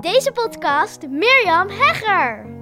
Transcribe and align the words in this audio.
Deze 0.00 0.32
podcast 0.32 1.08
Mirjam 1.08 1.68
Hegger. 1.68 2.57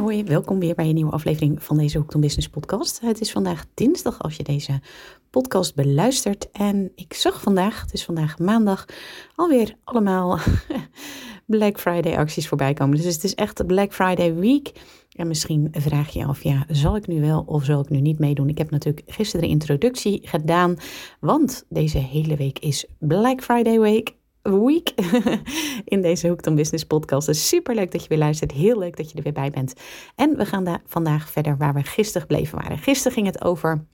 Hoi, 0.00 0.24
welkom 0.24 0.58
weer 0.58 0.74
bij 0.74 0.88
een 0.88 0.94
nieuwe 0.94 1.12
aflevering 1.12 1.62
van 1.62 1.78
deze 1.78 1.98
Hoekton 1.98 2.20
Business 2.20 2.48
podcast. 2.48 3.00
Het 3.00 3.20
is 3.20 3.32
vandaag 3.32 3.64
dinsdag 3.74 4.22
als 4.22 4.36
je 4.36 4.42
deze 4.42 4.80
podcast 5.30 5.74
beluistert. 5.74 6.50
En 6.50 6.92
ik 6.94 7.14
zag 7.14 7.40
vandaag, 7.40 7.80
het 7.80 7.92
is 7.92 8.04
vandaag 8.04 8.38
maandag, 8.38 8.84
alweer 9.34 9.76
allemaal 9.84 10.38
Black 11.46 11.80
Friday 11.80 12.16
acties 12.16 12.48
voorbij 12.48 12.74
komen. 12.74 12.96
Dus 12.96 13.14
het 13.14 13.24
is 13.24 13.34
echt 13.34 13.66
Black 13.66 13.92
Friday 13.92 14.34
week. 14.34 14.72
En 15.12 15.28
misschien 15.28 15.68
vraag 15.72 16.12
je 16.12 16.18
je 16.18 16.24
af, 16.24 16.42
ja, 16.42 16.66
zal 16.68 16.96
ik 16.96 17.06
nu 17.06 17.20
wel 17.20 17.42
of 17.46 17.64
zal 17.64 17.80
ik 17.80 17.88
nu 17.88 18.00
niet 18.00 18.18
meedoen? 18.18 18.48
Ik 18.48 18.58
heb 18.58 18.70
natuurlijk 18.70 19.06
gisteren 19.06 19.46
de 19.46 19.52
introductie 19.52 20.20
gedaan, 20.28 20.76
want 21.20 21.64
deze 21.68 21.98
hele 21.98 22.36
week 22.36 22.58
is 22.58 22.86
Black 22.98 23.42
Friday 23.42 23.80
week 23.80 24.15
week 24.50 24.94
in 25.94 26.02
deze 26.02 26.28
Hoekton 26.28 26.54
Business 26.54 26.84
podcast. 26.84 27.26
Dus 27.26 27.48
super 27.48 27.74
leuk 27.74 27.92
dat 27.92 28.02
je 28.02 28.08
weer 28.08 28.18
luistert. 28.18 28.52
Heel 28.52 28.78
leuk 28.78 28.96
dat 28.96 29.10
je 29.10 29.16
er 29.16 29.22
weer 29.22 29.32
bij 29.32 29.50
bent. 29.50 29.74
En 30.14 30.36
we 30.36 30.46
gaan 30.46 30.64
daar 30.64 30.80
vandaag 30.86 31.30
verder 31.30 31.56
waar 31.56 31.74
we 31.74 31.82
gisteren 31.82 32.28
gebleven 32.28 32.58
waren. 32.58 32.78
Gisteren 32.78 33.12
ging 33.12 33.26
het 33.26 33.44
over 33.44 33.84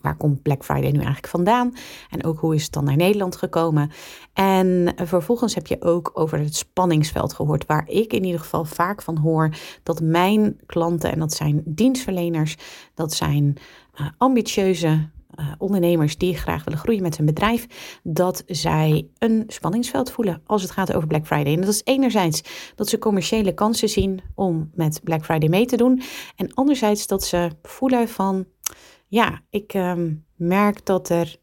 waar 0.00 0.16
komt 0.16 0.42
Black 0.42 0.64
Friday 0.64 0.90
nu 0.90 0.96
eigenlijk 0.96 1.28
vandaan? 1.28 1.74
En 2.10 2.24
ook 2.24 2.38
hoe 2.38 2.54
is 2.54 2.62
het 2.62 2.72
dan 2.72 2.84
naar 2.84 2.96
Nederland 2.96 3.36
gekomen? 3.36 3.90
En 4.32 4.92
vervolgens 4.96 5.54
heb 5.54 5.66
je 5.66 5.82
ook 5.82 6.10
over 6.14 6.38
het 6.38 6.56
spanningsveld 6.56 7.32
gehoord, 7.32 7.66
waar 7.66 7.88
ik 7.88 8.12
in 8.12 8.24
ieder 8.24 8.40
geval 8.40 8.64
vaak 8.64 9.02
van 9.02 9.16
hoor 9.16 9.50
dat 9.82 10.00
mijn 10.00 10.60
klanten, 10.66 11.12
en 11.12 11.18
dat 11.18 11.32
zijn 11.32 11.62
dienstverleners, 11.64 12.56
dat 12.94 13.12
zijn 13.12 13.56
uh, 14.00 14.06
ambitieuze 14.18 15.08
uh, 15.40 15.52
ondernemers 15.58 16.16
die 16.18 16.36
graag 16.36 16.64
willen 16.64 16.78
groeien 16.80 17.02
met 17.02 17.16
hun 17.16 17.26
bedrijf, 17.26 17.66
dat 18.02 18.42
zij 18.46 19.08
een 19.18 19.44
spanningsveld 19.46 20.10
voelen 20.10 20.42
als 20.46 20.62
het 20.62 20.70
gaat 20.70 20.92
over 20.92 21.08
Black 21.08 21.26
Friday. 21.26 21.52
En 21.52 21.60
dat 21.60 21.68
is 21.68 21.80
enerzijds 21.84 22.72
dat 22.74 22.88
ze 22.88 22.98
commerciële 22.98 23.54
kansen 23.54 23.88
zien 23.88 24.20
om 24.34 24.70
met 24.74 25.00
Black 25.04 25.24
Friday 25.24 25.48
mee 25.48 25.66
te 25.66 25.76
doen. 25.76 26.02
En 26.36 26.54
anderzijds 26.54 27.06
dat 27.06 27.24
ze 27.24 27.50
voelen 27.62 28.08
van, 28.08 28.46
ja, 29.08 29.40
ik 29.50 29.74
um, 29.74 30.24
merk 30.36 30.86
dat 30.86 31.08
er 31.08 31.36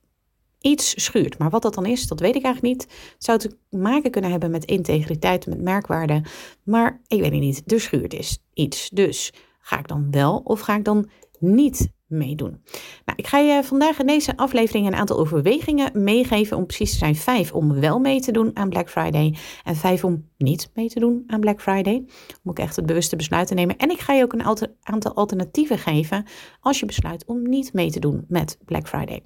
iets 0.60 1.04
schuurt. 1.04 1.38
Maar 1.38 1.50
wat 1.50 1.62
dat 1.62 1.74
dan 1.74 1.86
is, 1.86 2.08
dat 2.08 2.20
weet 2.20 2.36
ik 2.36 2.44
eigenlijk 2.44 2.76
niet. 2.76 2.92
Het 3.14 3.24
zou 3.24 3.38
te 3.38 3.58
maken 3.70 4.12
kunnen 4.12 4.32
hebben 4.32 4.52
met 4.52 4.66
integriteit, 4.66 5.48
met 5.48 5.62
merkwaarde. 5.62 6.24
Maar 6.64 7.02
ik 7.08 7.20
weet 7.20 7.32
niet. 7.32 7.72
Er 7.72 7.82
schuurt 7.82 8.14
is 8.14 8.40
iets. 8.54 8.90
Dus 8.90 9.34
ga 9.60 9.80
ik 9.80 9.88
dan 9.88 10.12
wel 10.12 10.42
of 10.44 10.60
ga 10.60 10.76
ik 10.76 10.84
dan 10.84 11.10
niet 11.40 11.90
meedoen. 12.08 12.62
Nou, 13.06 13.18
ik 13.18 13.28
ga 13.28 13.38
je 13.38 13.64
vandaag 13.64 14.00
in 14.00 14.08
deze 14.08 14.38
aflevering 14.38 14.88
een 14.88 14.96
aantal 14.96 15.20
overwegingen 15.20 16.04
meegeven. 16.04 16.58
Om 16.58 16.66
precies 16.66 16.92
te 16.92 16.98
zijn 16.98 17.16
vijf 17.16 17.54
om 17.54 17.80
wel 17.80 18.00
mee 18.00 18.20
te 18.20 18.32
doen 18.32 18.52
aan 18.54 18.70
Black 18.70 18.90
Friday. 18.90 19.36
En 19.64 19.76
vijf 19.76 20.04
om 20.04 20.30
niet 20.38 20.70
mee 20.74 20.90
te 20.90 21.00
doen 21.00 21.24
aan 21.28 21.40
Black 21.40 21.62
Friday. 21.62 22.06
Om 22.44 22.52
ook 22.52 22.60
echt 22.60 22.76
het 22.76 22.86
bewuste 22.86 23.16
besluit 23.16 23.48
te 23.48 23.54
nemen. 23.54 23.78
En 23.78 23.90
ik 23.90 24.00
ga 24.00 24.14
je 24.14 24.24
ook 24.24 24.34
een 24.34 24.68
aantal 24.82 25.14
alternatieven 25.14 25.78
geven 25.78 26.26
als 26.60 26.80
je 26.80 26.86
besluit 26.86 27.26
om 27.26 27.50
niet 27.50 27.74
mee 27.74 27.92
te 27.92 28.00
doen 28.00 28.26
met 28.28 28.58
Black 28.66 28.88
Friday. 28.88 29.24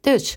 Dus 0.00 0.36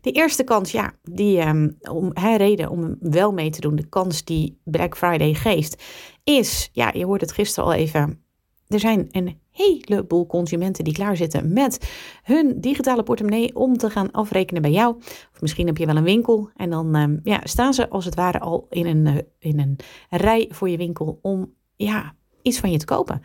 de 0.00 0.10
eerste 0.10 0.44
kans, 0.44 0.70
ja, 0.70 0.92
die 1.02 1.46
um, 1.46 1.76
om 1.80 2.10
hè, 2.12 2.36
reden 2.36 2.70
om 2.70 2.96
wel 3.00 3.32
mee 3.32 3.50
te 3.50 3.60
doen, 3.60 3.76
de 3.76 3.88
kans 3.88 4.24
die 4.24 4.60
Black 4.64 4.96
Friday 4.96 5.34
geeft, 5.34 5.82
is, 6.24 6.68
ja, 6.72 6.90
je 6.94 7.04
hoort 7.04 7.20
het 7.20 7.32
gisteren 7.32 7.70
al 7.70 7.74
even. 7.74 8.24
Er 8.68 8.80
zijn 8.80 9.06
een 9.10 9.40
heleboel 9.52 10.26
consumenten 10.26 10.84
die 10.84 10.92
klaarzitten 10.92 11.52
met 11.52 11.90
hun 12.22 12.60
digitale 12.60 13.02
portemonnee 13.02 13.56
om 13.56 13.76
te 13.76 13.90
gaan 13.90 14.10
afrekenen 14.10 14.62
bij 14.62 14.70
jou. 14.70 14.96
Of 15.32 15.40
misschien 15.40 15.66
heb 15.66 15.76
je 15.76 15.86
wel 15.86 15.96
een 15.96 16.04
winkel 16.04 16.50
en 16.56 16.70
dan 16.70 16.96
um, 16.96 17.20
ja, 17.22 17.40
staan 17.44 17.74
ze 17.74 17.88
als 17.88 18.04
het 18.04 18.14
ware 18.14 18.38
al 18.38 18.66
in 18.70 18.86
een, 18.86 19.06
uh, 19.06 19.18
in 19.38 19.60
een 19.60 19.76
rij 20.10 20.48
voor 20.50 20.68
je 20.68 20.76
winkel 20.76 21.18
om 21.22 21.52
ja, 21.76 22.14
iets 22.42 22.58
van 22.58 22.70
je 22.70 22.78
te 22.78 22.84
kopen. 22.84 23.22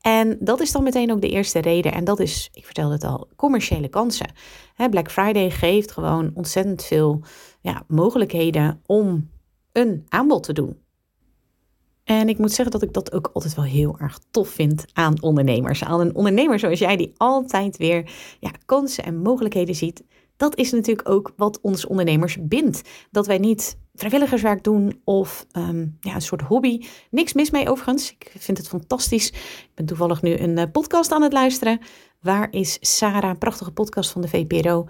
En 0.00 0.36
dat 0.40 0.60
is 0.60 0.72
dan 0.72 0.82
meteen 0.82 1.12
ook 1.12 1.20
de 1.20 1.28
eerste 1.28 1.58
reden. 1.58 1.92
En 1.92 2.04
dat 2.04 2.20
is, 2.20 2.48
ik 2.52 2.64
vertelde 2.64 2.94
het 2.94 3.04
al, 3.04 3.28
commerciële 3.36 3.88
kansen. 3.88 4.32
Black 4.90 5.10
Friday 5.10 5.50
geeft 5.50 5.92
gewoon 5.92 6.30
ontzettend 6.34 6.84
veel 6.84 7.22
ja, 7.60 7.84
mogelijkheden 7.88 8.82
om 8.86 9.30
een 9.72 10.06
aanbod 10.08 10.42
te 10.42 10.52
doen. 10.52 10.76
En 12.10 12.28
ik 12.28 12.38
moet 12.38 12.52
zeggen 12.52 12.70
dat 12.70 12.82
ik 12.82 12.92
dat 12.92 13.12
ook 13.12 13.30
altijd 13.32 13.54
wel 13.54 13.64
heel 13.64 13.96
erg 13.98 14.18
tof 14.30 14.48
vind 14.48 14.84
aan 14.92 15.22
ondernemers. 15.22 15.84
Aan 15.84 16.00
een 16.00 16.14
ondernemer 16.14 16.58
zoals 16.58 16.78
jij, 16.78 16.96
die 16.96 17.12
altijd 17.16 17.76
weer 17.76 18.10
ja, 18.40 18.50
kansen 18.64 19.04
en 19.04 19.22
mogelijkheden 19.22 19.74
ziet. 19.74 20.04
Dat 20.36 20.56
is 20.56 20.70
natuurlijk 20.70 21.08
ook 21.08 21.32
wat 21.36 21.60
ons 21.60 21.86
ondernemers 21.86 22.36
bindt. 22.40 22.82
Dat 23.10 23.26
wij 23.26 23.38
niet 23.38 23.78
vrijwilligerswerk 23.94 24.64
doen 24.64 25.00
of 25.04 25.46
um, 25.56 25.96
ja, 26.00 26.14
een 26.14 26.20
soort 26.20 26.40
hobby. 26.40 26.84
Niks 27.10 27.32
mis 27.32 27.50
mee 27.50 27.68
overigens. 27.68 28.10
Ik 28.10 28.32
vind 28.38 28.58
het 28.58 28.68
fantastisch. 28.68 29.28
Ik 29.28 29.70
ben 29.74 29.86
toevallig 29.86 30.22
nu 30.22 30.38
een 30.38 30.58
uh, 30.58 30.64
podcast 30.72 31.12
aan 31.12 31.22
het 31.22 31.32
luisteren. 31.32 31.80
Waar 32.20 32.52
is 32.52 32.78
Sarah? 32.80 33.38
Prachtige 33.38 33.72
podcast 33.72 34.10
van 34.10 34.22
de 34.22 34.28
VPRO. 34.28 34.86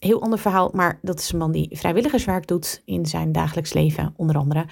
Heel 0.00 0.22
ander 0.22 0.38
verhaal, 0.38 0.70
maar 0.72 0.98
dat 1.02 1.18
is 1.18 1.32
een 1.32 1.38
man 1.38 1.52
die 1.52 1.68
vrijwilligerswerk 1.72 2.46
doet 2.46 2.82
in 2.84 3.06
zijn 3.06 3.32
dagelijks 3.32 3.72
leven, 3.72 4.14
onder 4.16 4.36
andere. 4.36 4.66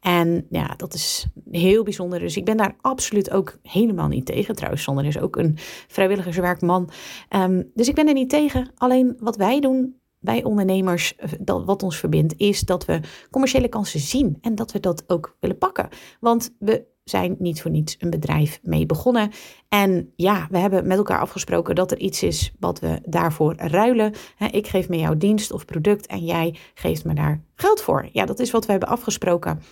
En 0.00 0.46
ja, 0.50 0.74
dat 0.76 0.94
is 0.94 1.26
heel 1.50 1.82
bijzonder. 1.82 2.18
Dus 2.18 2.36
ik 2.36 2.44
ben 2.44 2.56
daar 2.56 2.76
absoluut 2.80 3.30
ook 3.30 3.58
helemaal 3.62 4.08
niet 4.08 4.26
tegen. 4.26 4.54
Trouwens, 4.54 4.82
Sander 4.82 5.04
is 5.04 5.18
ook 5.18 5.36
een 5.36 5.54
vrijwilligerswerkman. 5.88 6.90
Um, 7.30 7.70
dus 7.74 7.88
ik 7.88 7.94
ben 7.94 8.08
er 8.08 8.14
niet 8.14 8.30
tegen. 8.30 8.70
Alleen 8.76 9.16
wat 9.18 9.36
wij 9.36 9.60
doen 9.60 10.02
wij 10.24 10.44
ondernemers, 10.44 11.16
dat, 11.40 11.64
wat 11.64 11.82
ons 11.82 11.96
verbindt, 11.96 12.34
is 12.36 12.60
dat 12.60 12.84
we 12.84 13.00
commerciële 13.30 13.68
kansen 13.68 14.00
zien 14.00 14.38
en 14.40 14.54
dat 14.54 14.72
we 14.72 14.80
dat 14.80 15.04
ook 15.06 15.36
willen 15.40 15.58
pakken. 15.58 15.88
Want 16.20 16.54
we 16.58 16.84
zijn 17.04 17.36
niet 17.38 17.62
voor 17.62 17.70
niets 17.70 17.96
een 17.98 18.10
bedrijf 18.10 18.60
mee 18.62 18.86
begonnen. 18.86 19.30
En 19.68 20.12
ja, 20.16 20.46
we 20.50 20.58
hebben 20.58 20.86
met 20.86 20.96
elkaar 20.96 21.20
afgesproken 21.20 21.74
dat 21.74 21.90
er 21.90 21.98
iets 21.98 22.22
is 22.22 22.52
wat 22.58 22.78
we 22.80 23.00
daarvoor 23.04 23.54
ruilen. 23.56 24.14
Ik 24.50 24.66
geef 24.66 24.88
me 24.88 24.98
jouw 24.98 25.16
dienst 25.16 25.52
of 25.52 25.64
product 25.64 26.06
en 26.06 26.24
jij 26.24 26.56
geeft 26.74 27.04
me 27.04 27.14
daar 27.14 27.42
geld 27.54 27.80
voor. 27.80 28.08
Ja, 28.12 28.24
dat 28.24 28.40
is 28.40 28.50
wat 28.50 28.64
we 28.66 28.70
hebben 28.70 28.88
afgesproken. 28.88 29.62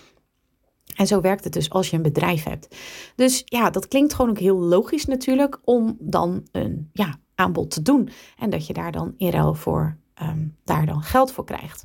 En 0.96 1.06
zo 1.06 1.20
werkt 1.20 1.44
het 1.44 1.52
dus 1.52 1.70
als 1.70 1.90
je 1.90 1.96
een 1.96 2.02
bedrijf 2.02 2.44
hebt. 2.44 2.76
Dus 3.16 3.42
ja, 3.44 3.70
dat 3.70 3.88
klinkt 3.88 4.14
gewoon 4.14 4.30
ook 4.30 4.38
heel 4.38 4.58
logisch 4.58 5.04
natuurlijk 5.04 5.58
om 5.64 5.96
dan 6.00 6.46
een 6.52 6.90
ja, 6.92 7.18
aanbod 7.34 7.70
te 7.70 7.82
doen. 7.82 8.08
En 8.38 8.50
dat 8.50 8.66
je 8.66 8.72
daar 8.72 8.92
dan 8.92 9.14
in 9.16 9.30
ruil 9.30 9.54
voor 9.54 9.96
um, 10.22 10.56
daar 10.64 10.86
dan 10.86 11.02
geld 11.02 11.32
voor 11.32 11.44
krijgt. 11.44 11.84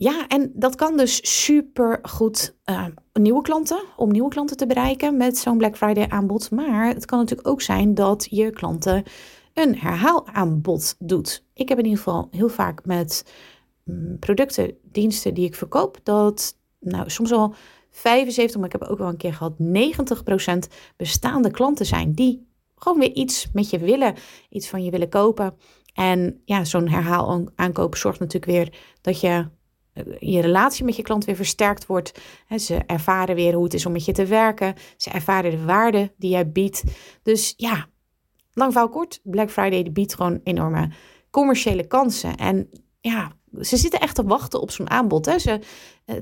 Ja, 0.00 0.26
en 0.26 0.52
dat 0.54 0.74
kan 0.74 0.96
dus 0.96 1.42
super 1.42 1.98
goed 2.02 2.56
uh, 2.64 2.86
nieuwe 3.12 3.42
klanten, 3.42 3.82
om 3.96 4.10
nieuwe 4.10 4.28
klanten 4.30 4.56
te 4.56 4.66
bereiken 4.66 5.16
met 5.16 5.38
zo'n 5.38 5.58
Black 5.58 5.76
Friday 5.76 6.08
aanbod. 6.08 6.50
Maar 6.50 6.86
het 6.86 7.04
kan 7.04 7.18
natuurlijk 7.18 7.48
ook 7.48 7.62
zijn 7.62 7.94
dat 7.94 8.26
je 8.30 8.50
klanten 8.50 9.02
een 9.54 9.78
herhaalaanbod 9.78 10.96
doet. 10.98 11.44
Ik 11.54 11.68
heb 11.68 11.78
in 11.78 11.84
ieder 11.84 11.98
geval 11.98 12.28
heel 12.30 12.48
vaak 12.48 12.84
met 12.84 13.32
um, 13.84 14.16
producten, 14.18 14.76
diensten 14.82 15.34
die 15.34 15.46
ik 15.46 15.54
verkoop, 15.54 16.00
dat 16.02 16.58
nou 16.80 17.10
soms 17.10 17.32
al 17.32 17.54
75, 17.90 18.56
maar 18.56 18.66
ik 18.66 18.80
heb 18.80 18.90
ook 18.90 18.98
wel 18.98 19.08
een 19.08 19.16
keer 19.16 19.34
gehad 19.34 19.54
90% 20.68 20.72
bestaande 20.96 21.50
klanten 21.50 21.86
zijn 21.86 22.12
die 22.12 22.46
gewoon 22.76 22.98
weer 22.98 23.12
iets 23.12 23.48
met 23.52 23.70
je 23.70 23.78
willen, 23.78 24.14
iets 24.50 24.68
van 24.68 24.84
je 24.84 24.90
willen 24.90 25.08
kopen. 25.08 25.54
En 25.94 26.40
ja, 26.44 26.64
zo'n 26.64 26.88
herhaal 26.88 27.48
aankoop 27.54 27.96
zorgt 27.96 28.18
natuurlijk 28.18 28.52
weer 28.52 28.78
dat 29.00 29.20
je 29.20 29.56
je 30.18 30.40
relatie 30.40 30.84
met 30.84 30.96
je 30.96 31.02
klant 31.02 31.24
weer 31.24 31.36
versterkt 31.36 31.86
wordt. 31.86 32.20
Ze 32.56 32.76
ervaren 32.86 33.34
weer 33.34 33.54
hoe 33.54 33.64
het 33.64 33.74
is 33.74 33.86
om 33.86 33.92
met 33.92 34.04
je 34.04 34.12
te 34.12 34.26
werken. 34.26 34.74
Ze 34.96 35.10
ervaren 35.10 35.50
de 35.50 35.64
waarde 35.64 36.12
die 36.16 36.30
jij 36.30 36.50
biedt. 36.50 36.82
Dus 37.22 37.54
ja, 37.56 37.86
lang 38.52 38.72
verhaal 38.72 38.90
kort. 38.90 39.20
Black 39.22 39.50
Friday 39.50 39.92
biedt 39.92 40.14
gewoon 40.14 40.40
enorme 40.44 40.90
commerciële 41.30 41.86
kansen. 41.86 42.36
En 42.36 42.68
ja, 43.00 43.32
ze 43.60 43.76
zitten 43.76 44.00
echt 44.00 44.14
te 44.14 44.24
wachten 44.24 44.60
op 44.60 44.70
zo'n 44.70 44.90
aanbod. 44.90 45.26
Hè. 45.26 45.38
Ze, 45.38 45.60
eh, 46.04 46.16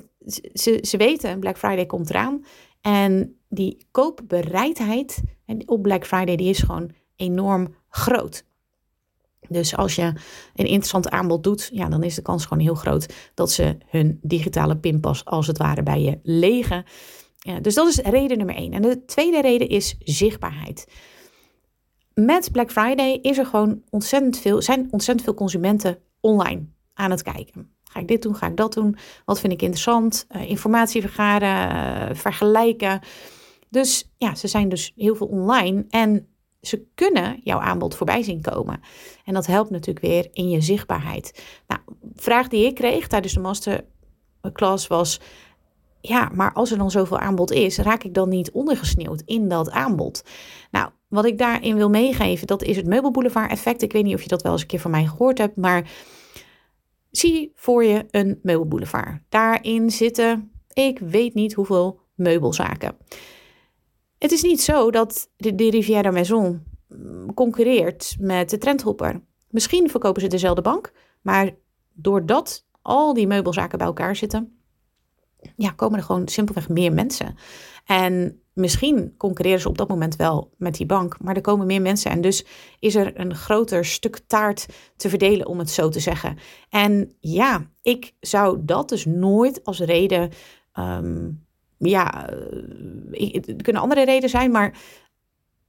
ze, 0.52 0.78
ze 0.82 0.96
weten, 0.96 1.40
Black 1.40 1.58
Friday 1.58 1.86
komt 1.86 2.10
eraan. 2.10 2.44
En 2.80 3.40
die 3.48 3.86
koopbereidheid 3.90 5.22
op 5.66 5.82
Black 5.82 6.06
Friday 6.06 6.36
die 6.36 6.48
is 6.48 6.58
gewoon 6.58 6.90
enorm 7.16 7.74
groot. 7.88 8.44
Dus 9.48 9.76
als 9.76 9.94
je 9.94 10.02
een 10.54 10.66
interessant 10.66 11.10
aanbod 11.10 11.44
doet, 11.44 11.68
ja, 11.72 11.88
dan 11.88 12.02
is 12.02 12.14
de 12.14 12.22
kans 12.22 12.46
gewoon 12.46 12.62
heel 12.62 12.74
groot 12.74 13.14
dat 13.34 13.50
ze 13.50 13.76
hun 13.86 14.18
digitale 14.22 14.76
pinpas 14.76 15.24
als 15.24 15.46
het 15.46 15.58
ware 15.58 15.82
bij 15.82 16.00
je 16.00 16.18
legen. 16.22 16.84
Ja, 17.36 17.60
dus 17.60 17.74
dat 17.74 17.88
is 17.88 17.98
reden 17.98 18.36
nummer 18.36 18.56
één. 18.56 18.72
En 18.72 18.82
de 18.82 19.04
tweede 19.04 19.40
reden 19.40 19.68
is 19.68 19.96
zichtbaarheid. 19.98 20.86
Met 22.14 22.52
Black 22.52 22.70
Friday 22.70 23.18
is 23.22 23.38
er 23.38 23.46
gewoon 23.46 23.82
ontzettend 23.90 24.38
veel, 24.38 24.62
zijn 24.62 24.88
ontzettend 24.90 25.22
veel 25.22 25.34
consumenten 25.34 25.98
online 26.20 26.66
aan 26.94 27.10
het 27.10 27.22
kijken. 27.22 27.70
Ga 27.84 28.00
ik 28.00 28.08
dit 28.08 28.22
doen? 28.22 28.36
Ga 28.36 28.46
ik 28.46 28.56
dat 28.56 28.72
doen? 28.72 28.96
Wat 29.24 29.40
vind 29.40 29.52
ik 29.52 29.62
interessant? 29.62 30.26
Uh, 30.36 30.50
informatie 30.50 31.00
vergaren, 31.00 31.76
uh, 32.10 32.14
vergelijken. 32.14 33.00
Dus 33.68 34.12
ja, 34.16 34.34
ze 34.34 34.48
zijn 34.48 34.68
dus 34.68 34.92
heel 34.96 35.14
veel 35.14 35.26
online. 35.26 35.84
En 35.88 36.28
ze 36.66 36.86
kunnen 36.94 37.40
jouw 37.42 37.58
aanbod 37.58 37.94
voorbij 37.94 38.22
zien 38.22 38.40
komen. 38.40 38.80
En 39.24 39.34
dat 39.34 39.46
helpt 39.46 39.70
natuurlijk 39.70 40.06
weer 40.06 40.28
in 40.32 40.48
je 40.48 40.60
zichtbaarheid. 40.60 41.44
Nou, 41.66 41.80
vraag 42.14 42.48
die 42.48 42.66
ik 42.66 42.74
kreeg 42.74 43.06
tijdens 43.06 43.32
de 43.32 43.40
masterclass 43.40 44.86
was: 44.86 45.20
ja, 46.00 46.30
maar 46.34 46.52
als 46.52 46.70
er 46.70 46.78
dan 46.78 46.90
zoveel 46.90 47.18
aanbod 47.18 47.50
is, 47.50 47.78
raak 47.78 48.04
ik 48.04 48.14
dan 48.14 48.28
niet 48.28 48.50
ondergesneeuwd 48.50 49.22
in 49.24 49.48
dat 49.48 49.70
aanbod? 49.70 50.24
Nou, 50.70 50.90
wat 51.08 51.24
ik 51.24 51.38
daarin 51.38 51.76
wil 51.76 51.90
meegeven, 51.90 52.46
dat 52.46 52.62
is 52.62 52.76
het 52.76 52.86
meubelboulevard 52.86 53.50
effect. 53.50 53.82
Ik 53.82 53.92
weet 53.92 54.04
niet 54.04 54.14
of 54.14 54.22
je 54.22 54.28
dat 54.28 54.42
wel 54.42 54.52
eens 54.52 54.60
een 54.60 54.66
keer 54.66 54.80
van 54.80 54.90
mij 54.90 55.06
gehoord 55.06 55.38
hebt, 55.38 55.56
maar 55.56 55.90
zie 57.10 57.52
voor 57.54 57.84
je 57.84 58.06
een 58.10 58.38
meubelboulevard. 58.42 59.20
Daarin 59.28 59.90
zitten, 59.90 60.50
ik 60.72 60.98
weet 60.98 61.34
niet 61.34 61.52
hoeveel 61.54 62.00
meubelzaken. 62.14 62.96
Het 64.26 64.34
is 64.34 64.42
niet 64.42 64.60
zo 64.60 64.90
dat 64.90 65.30
de, 65.36 65.54
de 65.54 65.70
Riviera 65.70 66.10
Maison 66.10 66.62
mm, 66.88 67.34
concurreert 67.34 68.16
met 68.20 68.50
de 68.50 68.58
Trendhopper. 68.58 69.22
Misschien 69.50 69.90
verkopen 69.90 70.22
ze 70.22 70.28
dezelfde 70.28 70.62
bank, 70.62 70.92
maar 71.22 71.54
doordat 71.92 72.66
al 72.82 73.14
die 73.14 73.26
meubelzaken 73.26 73.78
bij 73.78 73.86
elkaar 73.86 74.16
zitten, 74.16 74.60
ja, 75.56 75.70
komen 75.70 75.98
er 75.98 76.04
gewoon 76.04 76.28
simpelweg 76.28 76.68
meer 76.68 76.92
mensen. 76.92 77.34
En 77.84 78.40
misschien 78.52 79.14
concurreren 79.16 79.60
ze 79.60 79.68
op 79.68 79.78
dat 79.78 79.88
moment 79.88 80.16
wel 80.16 80.52
met 80.56 80.74
die 80.74 80.86
bank, 80.86 81.16
maar 81.20 81.36
er 81.36 81.40
komen 81.40 81.66
meer 81.66 81.82
mensen 81.82 82.10
en 82.10 82.20
dus 82.20 82.44
is 82.78 82.94
er 82.94 83.20
een 83.20 83.34
groter 83.34 83.84
stuk 83.84 84.20
taart 84.26 84.66
te 84.96 85.08
verdelen, 85.08 85.46
om 85.46 85.58
het 85.58 85.70
zo 85.70 85.88
te 85.88 86.00
zeggen. 86.00 86.38
En 86.68 87.14
ja, 87.20 87.70
ik 87.82 88.14
zou 88.20 88.58
dat 88.64 88.88
dus 88.88 89.04
nooit 89.04 89.64
als 89.64 89.80
reden. 89.80 90.30
Ehm, 90.72 91.28
ja, 91.78 92.28
eh, 93.10 93.34
het 93.34 93.62
kunnen 93.62 93.82
andere 93.82 94.04
redenen 94.04 94.28
zijn, 94.28 94.50
maar 94.50 94.78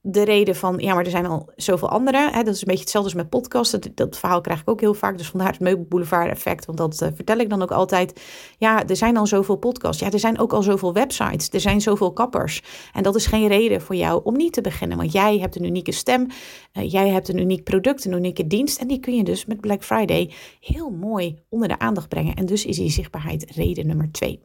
de 0.00 0.22
reden 0.22 0.56
van, 0.56 0.78
ja, 0.78 0.94
maar 0.94 1.04
er 1.04 1.10
zijn 1.10 1.26
al 1.26 1.50
zoveel 1.56 1.88
andere. 1.88 2.30
Hè, 2.32 2.42
dat 2.42 2.54
is 2.54 2.60
een 2.60 2.66
beetje 2.66 2.80
hetzelfde 2.80 3.10
als 3.10 3.18
met 3.22 3.30
podcasten. 3.30 3.80
Dat, 3.94 4.18
verhaal 4.18 4.40
krijg 4.40 4.60
ik 4.60 4.68
ook 4.68 4.80
heel 4.80 4.94
vaak. 4.94 5.18
Dus 5.18 5.28
vandaar 5.28 5.48
het 5.50 5.60
meubelboulevard 5.60 6.30
effect. 6.30 6.66
Want 6.66 6.78
dat 6.78 7.02
uh, 7.02 7.08
vertel 7.14 7.38
ik 7.38 7.50
dan 7.50 7.62
ook 7.62 7.70
altijd. 7.70 8.20
Ja, 8.58 8.86
er 8.86 8.96
zijn 8.96 9.16
al 9.16 9.26
zoveel 9.26 9.56
podcasts. 9.56 10.02
Ja, 10.02 10.10
er 10.10 10.18
zijn 10.18 10.38
ook 10.38 10.52
al 10.52 10.62
zoveel 10.62 10.92
websites. 10.92 11.48
Er 11.48 11.60
zijn 11.60 11.80
zoveel 11.80 12.12
kappers. 12.12 12.62
En 12.92 13.02
dat 13.02 13.16
is 13.16 13.26
geen 13.26 13.48
reden 13.48 13.80
voor 13.80 13.94
jou 13.94 14.20
om 14.24 14.36
niet 14.36 14.52
te 14.52 14.60
beginnen. 14.60 14.96
Want 14.96 15.12
jij 15.12 15.38
hebt 15.38 15.56
een 15.56 15.64
unieke 15.64 15.92
stem. 15.92 16.26
Uh, 16.72 16.90
jij 16.90 17.08
hebt 17.08 17.28
een 17.28 17.38
uniek 17.38 17.64
product, 17.64 18.04
een 18.04 18.12
unieke 18.12 18.46
dienst. 18.46 18.80
En 18.80 18.86
die 18.86 19.00
kun 19.00 19.14
je 19.14 19.24
dus 19.24 19.46
met 19.46 19.60
Black 19.60 19.84
Friday 19.84 20.32
heel 20.60 20.90
mooi 20.90 21.38
onder 21.48 21.68
de 21.68 21.78
aandacht 21.78 22.08
brengen. 22.08 22.34
En 22.34 22.46
dus 22.46 22.64
is 22.64 22.76
die 22.76 22.90
zichtbaarheid 22.90 23.50
reden 23.54 23.86
nummer 23.86 24.08
twee. 24.12 24.40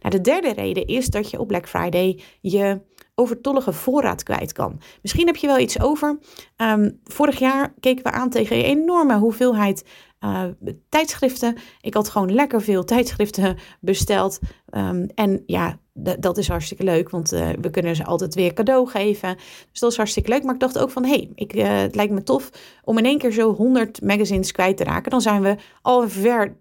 Nou, 0.00 0.14
de 0.16 0.20
derde 0.20 0.52
reden 0.52 0.86
is 0.86 1.06
dat 1.06 1.30
je 1.30 1.40
op 1.40 1.48
Black 1.48 1.68
Friday 1.68 2.20
je 2.40 2.80
overtollige 3.14 3.72
voorraad 3.72 4.22
kwijt 4.22 4.52
kan. 4.52 4.80
Misschien 5.02 5.26
heb 5.26 5.36
je 5.36 5.46
wel 5.46 5.58
iets 5.58 5.80
over. 5.80 6.18
Ehm, 6.56 6.90
vorig 7.04 7.38
jaar 7.38 7.74
keken 7.80 8.04
we 8.04 8.10
aan 8.10 8.30
tegen 8.30 8.56
een 8.56 8.64
enorme 8.64 9.18
hoeveelheid 9.18 9.84
uh, 10.24 10.44
tijdschriften. 10.88 11.56
Ik 11.80 11.94
had 11.94 12.08
gewoon 12.08 12.34
lekker 12.34 12.62
veel 12.62 12.84
tijdschriften 12.84 13.58
besteld. 13.80 14.38
Um, 14.70 15.06
en 15.14 15.42
ja, 15.46 15.78
dat 16.18 16.38
is 16.38 16.48
hartstikke 16.48 16.84
leuk, 16.84 17.10
want 17.10 17.32
uh, 17.32 17.48
we 17.60 17.70
kunnen 17.70 17.96
ze 17.96 18.04
altijd 18.04 18.34
weer 18.34 18.52
cadeau 18.52 18.88
geven. 18.88 19.36
Dus 19.70 19.80
dat 19.80 19.90
is 19.90 19.96
hartstikke 19.96 20.28
leuk. 20.28 20.42
Maar 20.44 20.54
ik 20.54 20.60
dacht 20.60 20.78
ook 20.78 20.90
van, 20.90 21.04
hé, 21.04 21.28
hey, 21.34 21.48
uh, 21.54 21.80
het 21.80 21.94
lijkt 21.94 22.12
me 22.12 22.22
tof 22.22 22.50
om 22.84 22.98
in 22.98 23.04
één 23.04 23.18
keer 23.18 23.32
zo 23.32 23.54
100 23.54 24.02
magazines 24.02 24.52
kwijt 24.52 24.76
te 24.76 24.84
raken. 24.84 25.10
Dan 25.10 25.20
zijn 25.20 25.42
we 25.42 25.56
al 25.82 26.08
ver 26.08 26.56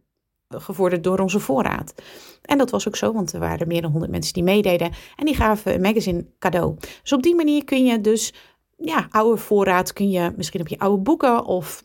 gevorderd 0.51 1.03
door 1.03 1.19
onze 1.19 1.39
voorraad. 1.39 1.93
En 2.41 2.57
dat 2.57 2.69
was 2.69 2.87
ook 2.87 2.95
zo, 2.95 3.13
want 3.13 3.33
er 3.33 3.39
waren 3.39 3.67
meer 3.67 3.81
dan 3.81 3.91
100 3.91 4.11
mensen 4.11 4.33
die 4.33 4.43
meededen 4.43 4.91
en 5.15 5.25
die 5.25 5.35
gaven 5.35 5.73
een 5.73 5.81
magazine 5.81 6.25
cadeau. 6.39 6.75
Dus 7.01 7.13
op 7.13 7.23
die 7.23 7.35
manier 7.35 7.63
kun 7.63 7.85
je 7.85 8.01
dus, 8.01 8.33
ja, 8.77 9.07
oude 9.11 9.37
voorraad 9.37 9.93
kun 9.93 10.09
je, 10.09 10.33
misschien 10.35 10.59
heb 10.59 10.69
je 10.69 10.79
oude 10.79 11.01
boeken 11.01 11.45
of 11.45 11.83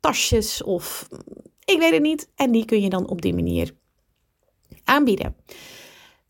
tasjes 0.00 0.62
of 0.62 1.08
ik 1.64 1.78
weet 1.78 1.92
het 1.92 2.02
niet. 2.02 2.30
En 2.34 2.50
die 2.50 2.64
kun 2.64 2.80
je 2.80 2.88
dan 2.88 3.08
op 3.08 3.22
die 3.22 3.34
manier 3.34 3.74
aanbieden. 4.84 5.36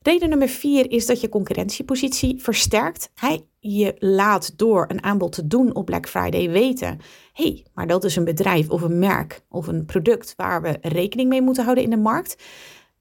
Reden 0.07 0.29
nummer 0.29 0.49
vier 0.49 0.91
is 0.91 1.07
dat 1.07 1.21
je 1.21 1.29
concurrentiepositie 1.29 2.43
versterkt. 2.43 3.11
Hij, 3.15 3.47
je 3.59 3.95
laat 3.99 4.59
door 4.59 4.85
een 4.89 5.03
aanbod 5.03 5.33
te 5.33 5.47
doen 5.47 5.75
op 5.75 5.87
Black 5.87 6.09
Friday 6.09 6.51
weten. 6.51 6.99
hey, 7.33 7.67
maar 7.75 7.87
dat 7.87 8.05
is 8.05 8.17
een 8.17 8.25
bedrijf 8.25 8.71
of 8.71 8.83
een 8.83 8.99
merk 8.99 9.41
of 9.49 9.67
een 9.67 9.85
product 9.85 10.35
waar 10.37 10.63
we 10.63 10.79
rekening 10.81 11.29
mee 11.29 11.43
moeten 11.43 11.65
houden 11.65 11.85
in 11.85 11.91
de 11.91 11.97
markt. 11.97 12.43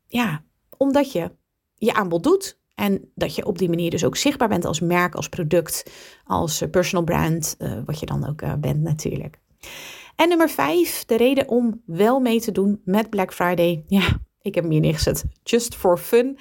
Ja, 0.07 0.43
omdat 0.77 1.11
je 1.11 1.31
je 1.75 1.93
aanbod 1.93 2.23
doet. 2.23 2.59
En 2.75 3.11
dat 3.15 3.35
je 3.35 3.45
op 3.45 3.57
die 3.57 3.69
manier 3.69 3.89
dus 3.89 4.05
ook 4.05 4.15
zichtbaar 4.15 4.49
bent 4.49 4.65
als 4.65 4.79
merk, 4.79 5.15
als 5.15 5.29
product, 5.29 5.91
als 6.23 6.61
eh, 6.61 6.69
personal 6.69 7.03
brand, 7.05 7.55
uh, 7.59 7.79
wat 7.85 7.99
je 7.99 8.05
dan 8.05 8.27
ook 8.27 8.41
uh, 8.41 8.53
bent 8.53 8.81
natuurlijk. 8.81 9.39
En 10.15 10.29
nummer 10.29 10.49
vijf, 10.49 11.05
de 11.05 11.17
reden 11.17 11.47
om 11.49 11.81
wel 11.85 12.19
mee 12.19 12.41
te 12.41 12.51
doen 12.51 12.81
met 12.85 13.09
Black 13.09 13.33
Friday. 13.33 13.83
Ja, 13.87 14.19
ik 14.41 14.55
heb 14.55 14.63
hem 14.63 14.73
hier 14.73 14.81
neergezet. 14.81 15.25
Just 15.43 15.75
for 15.75 15.97
fun. 15.97 16.37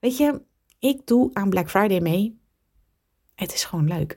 Weet 0.00 0.16
je, 0.16 0.42
ik 0.78 1.06
doe 1.06 1.30
aan 1.32 1.50
Black 1.50 1.70
Friday 1.70 2.00
mee. 2.00 2.40
Het 3.34 3.54
is 3.54 3.64
gewoon 3.64 3.88
leuk. 3.88 4.16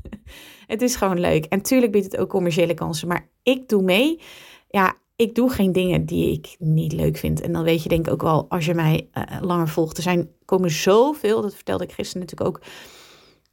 het 0.66 0.82
is 0.82 0.96
gewoon 0.96 1.20
leuk. 1.20 1.44
En 1.44 1.62
tuurlijk 1.62 1.92
biedt 1.92 2.04
het 2.04 2.16
ook 2.16 2.28
commerciële 2.28 2.74
kansen, 2.74 3.08
maar 3.08 3.28
ik 3.42 3.68
doe 3.68 3.82
mee. 3.82 4.20
Ja, 4.68 4.96
ik 5.16 5.34
doe 5.34 5.50
geen 5.50 5.72
dingen 5.72 6.06
die 6.06 6.32
ik 6.32 6.56
niet 6.58 6.92
leuk 6.92 7.16
vind. 7.16 7.40
En 7.40 7.52
dan 7.52 7.62
weet 7.62 7.82
je 7.82 7.88
denk 7.88 8.06
ik 8.06 8.12
ook 8.12 8.22
wel, 8.22 8.46
als 8.48 8.66
je 8.66 8.74
mij 8.74 9.08
uh, 9.14 9.38
langer 9.40 9.68
volgt, 9.68 9.96
er 9.96 10.02
zijn, 10.02 10.30
komen 10.44 10.70
zoveel, 10.70 11.42
dat 11.42 11.54
vertelde 11.54 11.84
ik 11.84 11.92
gisteren 11.92 12.20
natuurlijk 12.20 12.50
ook, 12.50 12.62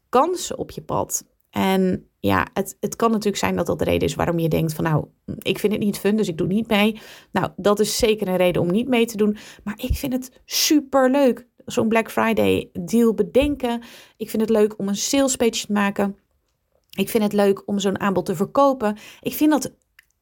kansen 0.09 0.57
op 0.57 0.71
je 0.71 0.81
pad. 0.81 1.25
En 1.49 2.09
ja, 2.19 2.47
het, 2.53 2.77
het 2.79 2.95
kan 2.95 3.11
natuurlijk 3.11 3.37
zijn 3.37 3.55
dat 3.55 3.65
dat 3.65 3.79
de 3.79 3.85
reden 3.85 4.07
is 4.07 4.15
waarom 4.15 4.39
je 4.39 4.49
denkt 4.49 4.73
van 4.73 4.83
nou, 4.83 5.05
ik 5.39 5.59
vind 5.59 5.73
het 5.73 5.81
niet 5.81 5.99
fun, 5.99 6.15
dus 6.15 6.27
ik 6.27 6.37
doe 6.37 6.47
niet 6.47 6.67
mee. 6.67 6.99
Nou, 7.31 7.49
dat 7.55 7.79
is 7.79 7.97
zeker 7.97 8.27
een 8.27 8.35
reden 8.35 8.61
om 8.61 8.71
niet 8.71 8.87
mee 8.87 9.05
te 9.05 9.17
doen. 9.17 9.37
Maar 9.63 9.73
ik 9.77 9.95
vind 9.95 10.13
het 10.13 10.41
super 10.45 11.11
leuk 11.11 11.47
zo'n 11.65 11.87
Black 11.87 12.11
Friday 12.11 12.69
deal 12.73 13.13
bedenken. 13.13 13.81
Ik 14.17 14.29
vind 14.29 14.41
het 14.41 14.51
leuk 14.51 14.79
om 14.79 14.87
een 14.87 14.95
sales 14.95 15.35
page 15.35 15.65
te 15.65 15.71
maken. 15.71 16.17
Ik 16.91 17.09
vind 17.09 17.23
het 17.23 17.33
leuk 17.33 17.63
om 17.65 17.79
zo'n 17.79 17.99
aanbod 17.99 18.25
te 18.25 18.35
verkopen. 18.35 18.97
Ik 19.21 19.33
vind 19.33 19.51
dat, 19.51 19.71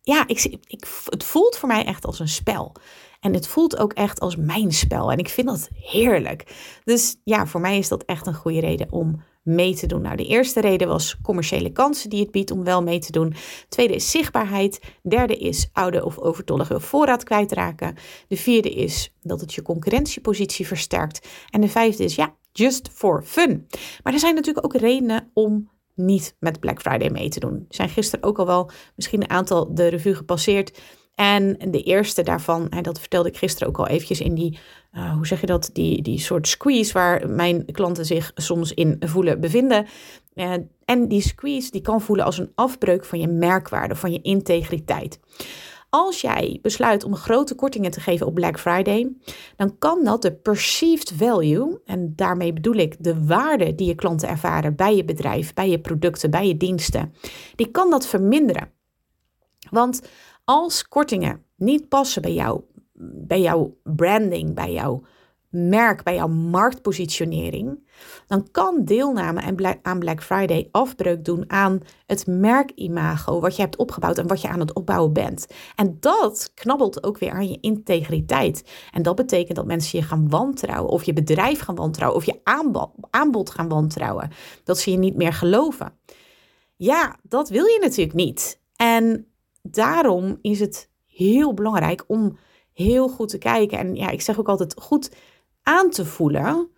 ja, 0.01 0.27
ik, 0.27 0.57
ik, 0.67 0.87
het 1.09 1.23
voelt 1.23 1.57
voor 1.57 1.67
mij 1.67 1.85
echt 1.85 2.05
als 2.05 2.19
een 2.19 2.27
spel. 2.27 2.75
En 3.19 3.33
het 3.33 3.47
voelt 3.47 3.77
ook 3.77 3.93
echt 3.93 4.19
als 4.19 4.35
mijn 4.35 4.71
spel. 4.71 5.11
En 5.11 5.17
ik 5.17 5.29
vind 5.29 5.47
dat 5.47 5.69
heerlijk. 5.73 6.55
Dus 6.83 7.15
ja, 7.23 7.47
voor 7.47 7.61
mij 7.61 7.77
is 7.77 7.87
dat 7.87 8.03
echt 8.03 8.27
een 8.27 8.33
goede 8.33 8.59
reden 8.59 8.91
om 8.91 9.21
mee 9.43 9.75
te 9.75 9.87
doen. 9.87 10.01
Nou, 10.01 10.15
de 10.15 10.25
eerste 10.25 10.61
reden 10.61 10.87
was 10.87 11.17
commerciële 11.21 11.71
kansen 11.71 12.09
die 12.09 12.19
het 12.19 12.31
biedt 12.31 12.51
om 12.51 12.63
wel 12.63 12.83
mee 12.83 12.99
te 12.99 13.11
doen. 13.11 13.33
Tweede 13.69 13.95
is 13.95 14.11
zichtbaarheid. 14.11 14.79
Derde 15.01 15.37
is 15.37 15.69
oude 15.73 16.05
of 16.05 16.17
overtollige 16.17 16.79
voorraad 16.79 17.23
kwijtraken. 17.23 17.95
De 18.27 18.37
vierde 18.37 18.69
is 18.69 19.13
dat 19.21 19.41
het 19.41 19.53
je 19.53 19.61
concurrentiepositie 19.61 20.67
versterkt. 20.67 21.27
En 21.49 21.61
de 21.61 21.69
vijfde 21.69 22.03
is 22.03 22.15
ja, 22.15 22.35
just 22.51 22.89
for 22.91 23.23
fun. 23.23 23.67
Maar 24.03 24.13
er 24.13 24.19
zijn 24.19 24.35
natuurlijk 24.35 24.65
ook 24.65 24.75
redenen 24.75 25.31
om 25.33 25.71
niet 25.95 26.35
met 26.39 26.59
Black 26.59 26.81
Friday 26.81 27.09
mee 27.09 27.29
te 27.29 27.39
doen. 27.39 27.53
Er 27.53 27.75
zijn 27.75 27.89
gisteren 27.89 28.25
ook 28.25 28.39
al 28.39 28.45
wel 28.45 28.69
misschien 28.95 29.21
een 29.21 29.29
aantal 29.29 29.73
de 29.75 29.87
revue 29.87 30.15
gepasseerd 30.15 30.81
en 31.15 31.57
de 31.71 31.83
eerste 31.83 32.23
daarvan, 32.23 32.71
dat 32.81 32.99
vertelde 32.99 33.29
ik 33.29 33.37
gisteren 33.37 33.67
ook 33.67 33.77
al 33.77 33.87
eventjes 33.87 34.21
in 34.21 34.35
die, 34.35 34.59
uh, 34.93 35.13
hoe 35.13 35.27
zeg 35.27 35.39
je 35.41 35.45
dat, 35.45 35.69
die, 35.73 36.01
die 36.01 36.19
soort 36.19 36.47
squeeze 36.47 36.93
waar 36.93 37.29
mijn 37.29 37.65
klanten 37.71 38.05
zich 38.05 38.31
soms 38.35 38.73
in 38.73 38.97
voelen 38.99 39.39
bevinden. 39.39 39.85
Uh, 40.35 40.53
en 40.85 41.07
die 41.07 41.21
squeeze 41.21 41.71
die 41.71 41.81
kan 41.81 42.01
voelen 42.01 42.25
als 42.25 42.37
een 42.37 42.51
afbreuk 42.55 43.05
van 43.05 43.19
je 43.19 43.27
merkwaarde, 43.27 43.95
van 43.95 44.11
je 44.11 44.21
integriteit. 44.21 45.19
Als 45.89 46.21
jij 46.21 46.59
besluit 46.61 47.03
om 47.03 47.15
grote 47.15 47.55
kortingen 47.55 47.91
te 47.91 47.99
geven 47.99 48.27
op 48.27 48.33
Black 48.33 48.59
Friday, 48.59 49.11
dan 49.55 49.77
kan 49.77 50.03
dat 50.03 50.21
de 50.21 50.33
perceived 50.33 51.13
value, 51.15 51.81
en 51.85 52.13
daarmee 52.15 52.53
bedoel 52.53 52.75
ik 52.75 52.95
de 52.99 53.25
waarde 53.25 53.75
die 53.75 53.87
je 53.87 53.95
klanten 53.95 54.29
ervaren 54.29 54.75
bij 54.75 54.95
je 54.95 55.05
bedrijf, 55.05 55.53
bij 55.53 55.69
je 55.69 55.79
producten, 55.79 56.31
bij 56.31 56.47
je 56.47 56.57
diensten, 56.57 57.13
die 57.55 57.71
kan 57.71 57.89
dat 57.89 58.07
verminderen. 58.07 58.71
Want 59.69 60.01
als 60.43 60.87
kortingen 60.87 61.45
niet 61.55 61.89
passen 61.89 62.21
bij, 62.21 62.33
jou, 62.33 62.61
bij 63.27 63.41
jouw 63.41 63.77
branding, 63.83 64.55
bij 64.55 64.73
jouw 64.73 65.03
merk, 65.53 66.03
bij 66.03 66.15
jouw 66.15 66.27
marktpositionering, 66.27 67.87
dan 68.27 68.47
kan 68.51 68.85
deelname 68.85 69.77
aan 69.81 69.99
Black 69.99 70.23
Friday 70.23 70.67
afbreuk 70.71 71.25
doen 71.25 71.51
aan 71.51 71.79
het 72.05 72.27
merkimago 72.27 73.39
wat 73.39 73.55
je 73.55 73.61
hebt 73.61 73.75
opgebouwd 73.75 74.17
en 74.17 74.27
wat 74.27 74.41
je 74.41 74.47
aan 74.47 74.59
het 74.59 74.73
opbouwen 74.73 75.13
bent. 75.13 75.47
En 75.75 75.97
dat 75.99 76.51
knabbelt 76.53 77.03
ook 77.03 77.17
weer 77.17 77.31
aan 77.31 77.49
je 77.49 77.57
integriteit. 77.61 78.63
En 78.91 79.01
dat 79.01 79.15
betekent 79.15 79.55
dat 79.55 79.65
mensen 79.65 79.99
je 79.99 80.05
gaan 80.05 80.29
wantrouwen, 80.29 80.91
of 80.91 81.03
je 81.03 81.13
bedrijf 81.13 81.59
gaan 81.59 81.75
wantrouwen, 81.75 82.19
of 82.19 82.25
je 82.25 82.39
aanbod, 82.43 82.89
aanbod 83.09 83.49
gaan 83.49 83.67
wantrouwen. 83.67 84.31
Dat 84.63 84.79
ze 84.79 84.91
je 84.91 84.97
niet 84.97 85.15
meer 85.15 85.33
geloven. 85.33 85.93
Ja, 86.75 87.19
dat 87.23 87.49
wil 87.49 87.65
je 87.65 87.77
natuurlijk 87.81 88.17
niet. 88.17 88.61
En 88.75 89.32
daarom 89.63 90.37
is 90.41 90.59
het 90.59 90.89
heel 91.05 91.53
belangrijk 91.53 92.03
om 92.07 92.37
heel 92.73 93.09
goed 93.09 93.29
te 93.29 93.37
kijken. 93.37 93.77
En 93.77 93.95
ja, 93.95 94.09
ik 94.09 94.21
zeg 94.21 94.39
ook 94.39 94.49
altijd 94.49 94.73
goed 94.77 95.15
aan 95.63 95.89
te 95.89 96.05
voelen. 96.05 96.71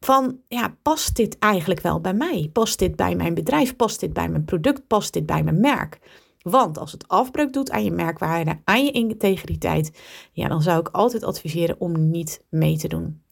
van, 0.00 0.40
ja, 0.48 0.76
past 0.82 1.16
dit 1.16 1.38
eigenlijk 1.38 1.80
wel 1.80 2.00
bij 2.00 2.14
mij? 2.14 2.50
Past 2.52 2.78
dit 2.78 2.96
bij 2.96 3.16
mijn 3.16 3.34
bedrijf? 3.34 3.76
Past 3.76 4.00
dit 4.00 4.12
bij 4.12 4.28
mijn 4.28 4.44
product? 4.44 4.86
Past 4.86 5.12
dit 5.12 5.26
bij 5.26 5.42
mijn 5.42 5.60
merk? 5.60 5.98
Want 6.42 6.78
als 6.78 6.92
het 6.92 7.08
afbreuk 7.08 7.52
doet 7.52 7.70
aan 7.70 7.84
je 7.84 7.90
merkwaarde, 7.90 8.60
aan 8.64 8.84
je 8.84 8.90
integriteit, 8.90 10.00
ja, 10.32 10.48
dan 10.48 10.62
zou 10.62 10.80
ik 10.80 10.88
altijd 10.88 11.24
adviseren 11.24 11.80
om 11.80 12.10
niet 12.10 12.44
mee 12.48 12.76
te 12.76 12.88
doen. 12.88 13.22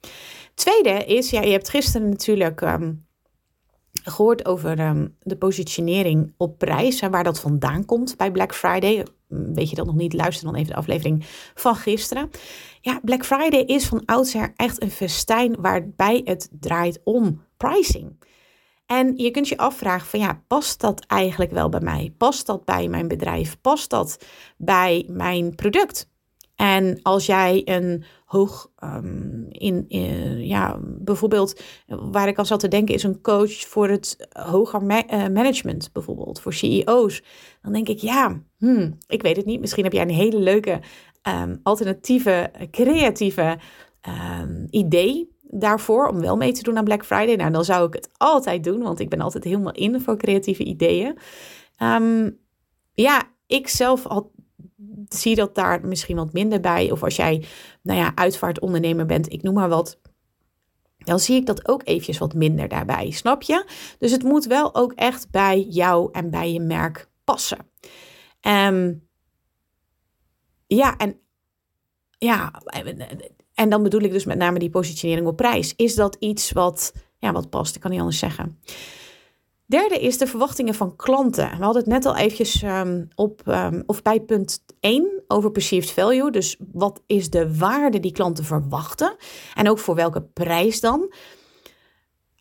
Tweede 0.54 1.04
is, 1.04 1.30
ja, 1.30 1.40
je 1.40 1.50
hebt 1.50 1.68
gisteren 1.68 2.08
natuurlijk 2.08 2.60
ehm, 2.60 2.92
gehoord 4.04 4.46
over 4.46 4.78
ehm, 4.78 5.08
de 5.20 5.36
positionering 5.36 6.34
op 6.36 6.58
prijs 6.58 7.00
en 7.00 7.10
waar 7.10 7.24
dat 7.24 7.40
vandaan 7.40 7.84
komt 7.84 8.16
bij 8.16 8.30
Black 8.30 8.54
Friday. 8.54 9.06
Weet 9.28 9.70
je 9.70 9.76
dat 9.76 9.86
nog 9.86 9.94
niet? 9.94 10.12
Luister 10.12 10.44
dan 10.44 10.54
even 10.54 10.72
de 10.72 10.78
aflevering 10.78 11.24
van 11.54 11.76
gisteren. 11.76 12.30
Ja, 12.80 13.00
Black 13.04 13.24
Friday 13.24 13.60
is 13.60 13.86
van 13.86 14.04
oudsher 14.04 14.52
echt 14.56 14.82
een 14.82 14.90
festijn 14.90 15.56
waarbij 15.60 16.20
het 16.24 16.48
draait 16.60 17.00
om 17.04 17.42
pricing. 17.56 18.16
En 18.86 19.16
je 19.16 19.30
kunt 19.30 19.48
je 19.48 19.56
afvragen 19.56 20.06
van 20.06 20.20
ja, 20.20 20.42
past 20.46 20.80
dat 20.80 21.04
eigenlijk 21.06 21.50
wel 21.50 21.68
bij 21.68 21.80
mij? 21.80 22.14
Past 22.18 22.46
dat 22.46 22.64
bij 22.64 22.88
mijn 22.88 23.08
bedrijf? 23.08 23.60
Past 23.60 23.90
dat 23.90 24.24
bij 24.56 25.08
mijn 25.08 25.54
product? 25.54 26.10
En 26.62 27.02
als 27.02 27.26
jij 27.26 27.62
een 27.64 28.04
hoog 28.24 28.70
um, 28.84 29.46
in, 29.48 29.84
ja, 30.38 30.78
bijvoorbeeld, 30.80 31.62
waar 31.86 32.28
ik 32.28 32.38
al 32.38 32.44
zat 32.44 32.60
te 32.60 32.68
denken, 32.68 32.94
is 32.94 33.02
een 33.02 33.20
coach 33.20 33.52
voor 33.52 33.88
het 33.88 34.28
hoger 34.32 34.86
eh, 34.86 35.28
management, 35.28 35.92
bijvoorbeeld 35.92 36.40
voor 36.40 36.52
CEO's. 36.52 37.22
Dan 37.62 37.72
denk 37.72 37.88
ik, 37.88 37.98
ja, 37.98 38.42
hmm, 38.58 38.98
ik 39.06 39.22
weet 39.22 39.36
het 39.36 39.46
niet. 39.46 39.60
Misschien 39.60 39.84
heb 39.84 39.92
jij 39.92 40.02
een 40.02 40.10
hele 40.10 40.38
leuke 40.38 40.80
um, 41.28 41.60
alternatieve, 41.62 42.50
creatieve 42.70 43.58
um, 44.40 44.66
idee 44.70 45.36
daarvoor 45.42 46.06
om 46.08 46.20
wel 46.20 46.36
mee 46.36 46.52
te 46.52 46.62
doen 46.62 46.78
aan 46.78 46.84
Black 46.84 47.04
Friday. 47.04 47.34
Nou, 47.34 47.50
dan 47.50 47.64
zou 47.64 47.86
ik 47.86 47.94
het 47.94 48.10
altijd 48.16 48.64
doen, 48.64 48.82
want 48.82 49.00
ik 49.00 49.08
ben 49.08 49.20
altijd 49.20 49.44
helemaal 49.44 49.72
in 49.72 50.00
voor 50.00 50.16
creatieve 50.16 50.64
ideeën. 50.64 51.18
ja, 52.94 53.22
ik 53.46 53.68
zelf 53.68 54.06
al 54.06 54.32
zie 55.08 55.34
dat 55.34 55.54
daar 55.54 55.86
misschien 55.86 56.16
wat 56.16 56.32
minder 56.32 56.60
bij. 56.60 56.90
Of 56.90 57.02
als 57.02 57.16
jij, 57.16 57.44
nou 57.82 57.98
ja, 57.98 58.12
uitvaartondernemer 58.14 59.06
bent, 59.06 59.32
ik 59.32 59.42
noem 59.42 59.54
maar 59.54 59.68
wat. 59.68 60.00
Dan 60.98 61.20
zie 61.20 61.36
ik 61.36 61.46
dat 61.46 61.68
ook 61.68 61.80
eventjes 61.84 62.18
wat 62.18 62.34
minder 62.34 62.68
daarbij, 62.68 63.10
snap 63.10 63.42
je? 63.42 63.64
Dus 63.98 64.10
het 64.10 64.22
moet 64.22 64.46
wel 64.46 64.74
ook 64.74 64.92
echt 64.92 65.30
bij 65.30 65.60
jou 65.60 66.08
en 66.12 66.30
bij 66.30 66.52
je 66.52 66.60
merk 66.60 67.08
passen. 67.24 67.58
Um, 68.40 69.08
ja, 70.66 70.96
en 70.96 71.20
ja, 72.18 72.62
en 73.54 73.68
dan 73.68 73.82
bedoel 73.82 74.00
ik 74.00 74.12
dus 74.12 74.24
met 74.24 74.38
name 74.38 74.58
die 74.58 74.70
positionering 74.70 75.26
op 75.26 75.36
prijs. 75.36 75.74
Is 75.76 75.94
dat 75.94 76.16
iets 76.18 76.52
wat, 76.52 76.92
ja, 77.18 77.32
wat 77.32 77.50
past? 77.50 77.74
Ik 77.74 77.80
kan 77.80 77.90
niet 77.90 78.00
anders 78.00 78.18
zeggen. 78.18 78.58
Derde 79.72 79.98
is 79.98 80.18
de 80.18 80.26
verwachtingen 80.26 80.74
van 80.74 80.96
klanten. 80.96 81.50
We 81.50 81.64
hadden 81.64 81.82
het 81.82 81.90
net 81.92 82.06
al 82.06 82.16
eventjes 82.16 82.62
um, 82.62 83.08
op, 83.14 83.42
um, 83.46 83.82
of 83.86 84.02
bij 84.02 84.20
punt 84.20 84.64
1 84.80 85.22
over 85.26 85.50
perceived 85.50 85.90
value. 85.90 86.30
Dus 86.30 86.56
wat 86.72 87.02
is 87.06 87.30
de 87.30 87.58
waarde 87.58 88.00
die 88.00 88.12
klanten 88.12 88.44
verwachten? 88.44 89.16
En 89.54 89.68
ook 89.68 89.78
voor 89.78 89.94
welke 89.94 90.22
prijs 90.22 90.80
dan? 90.80 91.12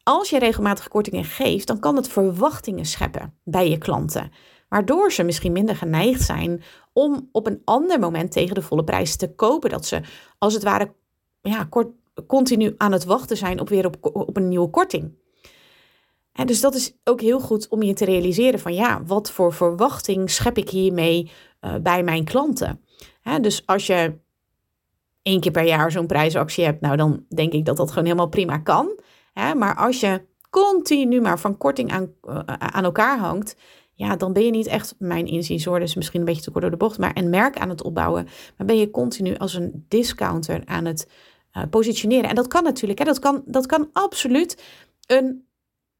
Als 0.03 0.29
je 0.29 0.39
regelmatig 0.39 0.87
kortingen 0.87 1.23
geeft, 1.23 1.67
dan 1.67 1.79
kan 1.79 1.95
het 1.95 2.07
verwachtingen 2.07 2.85
scheppen 2.85 3.33
bij 3.43 3.69
je 3.69 3.77
klanten. 3.77 4.31
Waardoor 4.69 5.11
ze 5.11 5.23
misschien 5.23 5.51
minder 5.51 5.75
geneigd 5.75 6.21
zijn 6.21 6.63
om 6.93 7.29
op 7.31 7.47
een 7.47 7.61
ander 7.65 7.99
moment 7.99 8.31
tegen 8.31 8.55
de 8.55 8.61
volle 8.61 8.83
prijs 8.83 9.15
te 9.15 9.35
kopen. 9.35 9.69
Dat 9.69 9.85
ze 9.85 10.01
als 10.37 10.53
het 10.53 10.63
ware 10.63 10.93
ja, 11.41 11.63
kort, 11.63 11.87
continu 12.27 12.73
aan 12.77 12.91
het 12.91 13.05
wachten 13.05 13.37
zijn 13.37 13.59
op 13.59 13.69
weer 13.69 13.85
op, 13.85 13.97
op 14.01 14.37
een 14.37 14.47
nieuwe 14.47 14.69
korting. 14.69 15.19
En 16.33 16.47
dus 16.47 16.61
dat 16.61 16.75
is 16.75 16.93
ook 17.03 17.21
heel 17.21 17.39
goed 17.39 17.67
om 17.67 17.83
je 17.83 17.93
te 17.93 18.05
realiseren 18.05 18.59
van 18.59 18.73
ja, 18.73 19.03
wat 19.03 19.31
voor 19.31 19.53
verwachting 19.53 20.29
schep 20.29 20.57
ik 20.57 20.69
hiermee 20.69 21.31
uh, 21.61 21.75
bij 21.75 22.03
mijn 22.03 22.23
klanten. 22.23 22.81
dus 23.41 23.65
als 23.65 23.87
je 23.87 24.13
één 25.21 25.39
keer 25.39 25.51
per 25.51 25.65
jaar 25.65 25.91
zo'n 25.91 26.05
prijsactie 26.05 26.63
hebt, 26.63 26.81
nou 26.81 26.95
dan 26.95 27.25
denk 27.35 27.53
ik 27.53 27.65
dat 27.65 27.77
dat 27.77 27.89
gewoon 27.89 28.03
helemaal 28.05 28.29
prima 28.29 28.57
kan. 28.57 28.99
maar 29.33 29.75
als 29.75 29.99
je 29.99 30.21
continu 30.49 31.21
maar 31.21 31.39
van 31.39 31.57
korting 31.57 31.91
aan, 31.91 32.13
uh, 32.23 32.39
aan 32.45 32.83
elkaar 32.83 33.19
hangt, 33.19 33.55
ja, 33.93 34.15
dan 34.15 34.33
ben 34.33 34.45
je 34.45 34.51
niet 34.51 34.67
echt, 34.67 34.95
mijn 34.97 35.27
inziens 35.27 35.65
hoor, 35.65 35.79
dus 35.79 35.95
misschien 35.95 36.19
een 36.19 36.25
beetje 36.25 36.41
te 36.41 36.49
kort 36.51 36.61
door 36.61 36.71
de 36.71 36.77
bocht, 36.77 36.97
maar 36.97 37.11
een 37.13 37.29
merk 37.29 37.57
aan 37.57 37.69
het 37.69 37.83
opbouwen. 37.83 38.27
Maar 38.57 38.67
ben 38.67 38.77
je 38.77 38.91
continu 38.91 39.37
als 39.37 39.53
een 39.53 39.85
discounter 39.87 40.61
aan 40.65 40.85
het 40.85 41.07
uh, 41.53 41.63
positioneren. 41.69 42.29
En 42.29 42.35
dat 42.35 42.47
kan 42.47 42.63
natuurlijk, 42.63 42.99
hè, 42.99 43.05
dat, 43.05 43.19
kan, 43.19 43.41
dat 43.45 43.65
kan 43.65 43.89
absoluut 43.93 44.63
een 45.05 45.45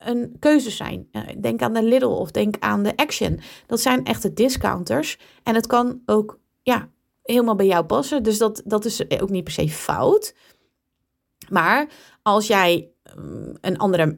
een 0.04 0.36
keuze 0.40 0.70
zijn. 0.70 1.10
Denk 1.42 1.62
aan 1.62 1.74
de 1.74 1.84
Lidl 1.84 2.06
of 2.06 2.32
denk 2.32 2.56
aan 2.60 2.84
de 2.84 2.96
Action. 2.96 3.40
Dat 3.66 3.82
zijn 3.82 4.06
echte 4.06 4.34
discounters. 4.34 5.18
En 5.44 5.56
het 5.56 5.68
kan 5.68 6.02
ook 6.06 6.40
ja, 6.62 6.90
helemaal 7.24 7.56
bij 7.56 7.66
jou 7.66 7.86
passen. 7.86 8.24
Dus 8.24 8.38
dat, 8.38 8.62
dat 8.66 8.86
is 8.86 9.22
ook 9.22 9.30
niet 9.30 9.44
per 9.44 9.54
se 9.54 9.70
fout. 9.70 10.36
Maar 11.50 11.90
als 12.22 12.48
jij 12.48 12.90
mm, 13.16 13.58
een 13.62 13.78
andere 13.78 14.16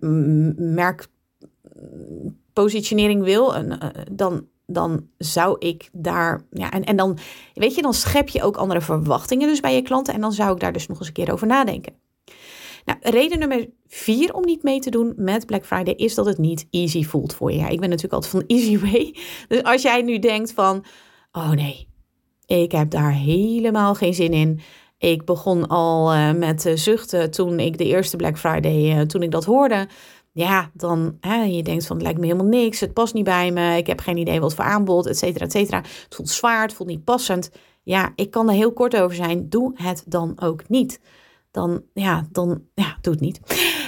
merkpositionering 0.56 3.24
wil, 3.24 3.56
eh, 3.56 3.90
dan, 4.12 4.48
dan 4.66 5.08
zou 5.18 5.56
ik 5.60 5.90
daar. 5.92 6.46
Ja, 6.50 6.72
en, 6.72 6.84
en 6.84 6.96
dan, 6.96 7.18
weet 7.54 7.75
je, 7.75 7.82
dan 7.82 7.94
schep 7.94 8.30
je 8.30 8.44
ook 8.44 8.58
andere 8.58 8.82
verwachtingen 8.82 9.48
dus 9.48 9.60
bij 9.60 9.75
je 9.75 9.82
klanten. 9.82 10.13
En 10.13 10.22
dan 10.22 10.34
zou 10.34 10.54
ik 10.54 10.60
daar 10.60 10.74
dus 10.74 10.88
nog 10.88 10.98
eens 10.98 11.08
een 11.08 11.13
keer 11.13 11.32
over 11.32 11.48
nadenken. 11.48 11.94
Nou, 12.86 13.00
reden 13.02 13.40
nummer 13.40 13.70
vier 13.88 14.34
om 14.34 14.46
niet 14.46 14.63
mee 14.63 14.80
te 14.80 14.90
doen 14.90 15.13
met 15.16 15.46
Black 15.46 15.66
Friday 15.66 15.94
is 15.94 16.16
dat 16.16 16.25
het 16.25 16.38
niet 16.38 16.68
easy 16.70 17.04
voelt 17.04 17.34
voor 17.34 17.52
je. 17.52 17.60
Ik 17.60 17.80
ben 17.80 17.90
natuurlijk 17.90 18.13
altijd 18.13 18.32
van 18.32 18.44
easy 18.58 18.80
way. 18.80 19.16
Dus 19.48 19.63
als 19.63 19.82
jij 19.82 20.02
nu 20.02 20.20
denkt 20.20 20.54
van, 20.54 20.86
oh 21.32 21.50
nee, 21.50 21.88
ik 22.46 22.72
heb 22.72 22.90
daar 22.90 23.13
helemaal 23.13 23.96
geen 23.96 24.13
zin 24.13 24.34
in. 24.34 24.60
Ik 24.98 25.25
begon 25.25 25.68
al 25.68 26.13
uh, 26.13 26.34
met 26.34 26.72
zuchten 26.75 27.32
toen 27.32 27.60
ik 27.60 27.78
de 27.78 27.86
eerste 27.86 28.16
Black 28.16 28.38
Friday, 28.38 28.98
uh, 28.98 29.02
toen 29.02 29.24
ik 29.24 29.32
dat 29.32 29.46
hoorde. 29.46 29.88
Ja, 30.32 30.72
dan 30.74 31.18
hè, 31.20 31.44
je 31.44 31.63
denkt 31.63 31.86
van 31.86 31.96
het 31.96 32.06
lijkt 32.06 32.20
me 32.20 32.25
helemaal 32.25 32.48
niks, 32.48 32.80
het 32.80 32.94
past 32.94 33.13
niet 33.13 33.24
bij 33.24 33.52
me, 33.52 33.78
ik 33.78 33.88
heb 33.88 34.00
geen 34.00 34.18
idee 34.18 34.40
wat 34.40 34.54
voor 34.54 34.66
aanbod, 34.66 35.06
et 35.06 35.18
cetera, 35.18 35.46
et 35.46 35.52
cetera. 35.52 35.78
Het 35.78 36.16
voelt 36.16 36.30
zwaar, 36.30 36.62
het 36.62 36.74
voelt 36.74 36.90
niet 36.90 37.04
passend. 37.04 37.52
Ja, 37.84 38.12
ik 38.16 38.32
kan 38.32 38.50
er 38.50 38.56
heel 38.56 38.74
kort 38.74 38.96
over 38.96 39.16
zijn. 39.16 39.50
Doe 39.50 39.72
het 39.75 40.04
dan 40.06 40.34
ook 40.42 40.70
niet 40.70 41.00
dan, 41.53 41.83
ja, 41.93 42.27
dan 42.31 42.62
ja, 42.74 42.98
doe 43.01 43.13
het 43.13 43.22
niet. 43.22 43.39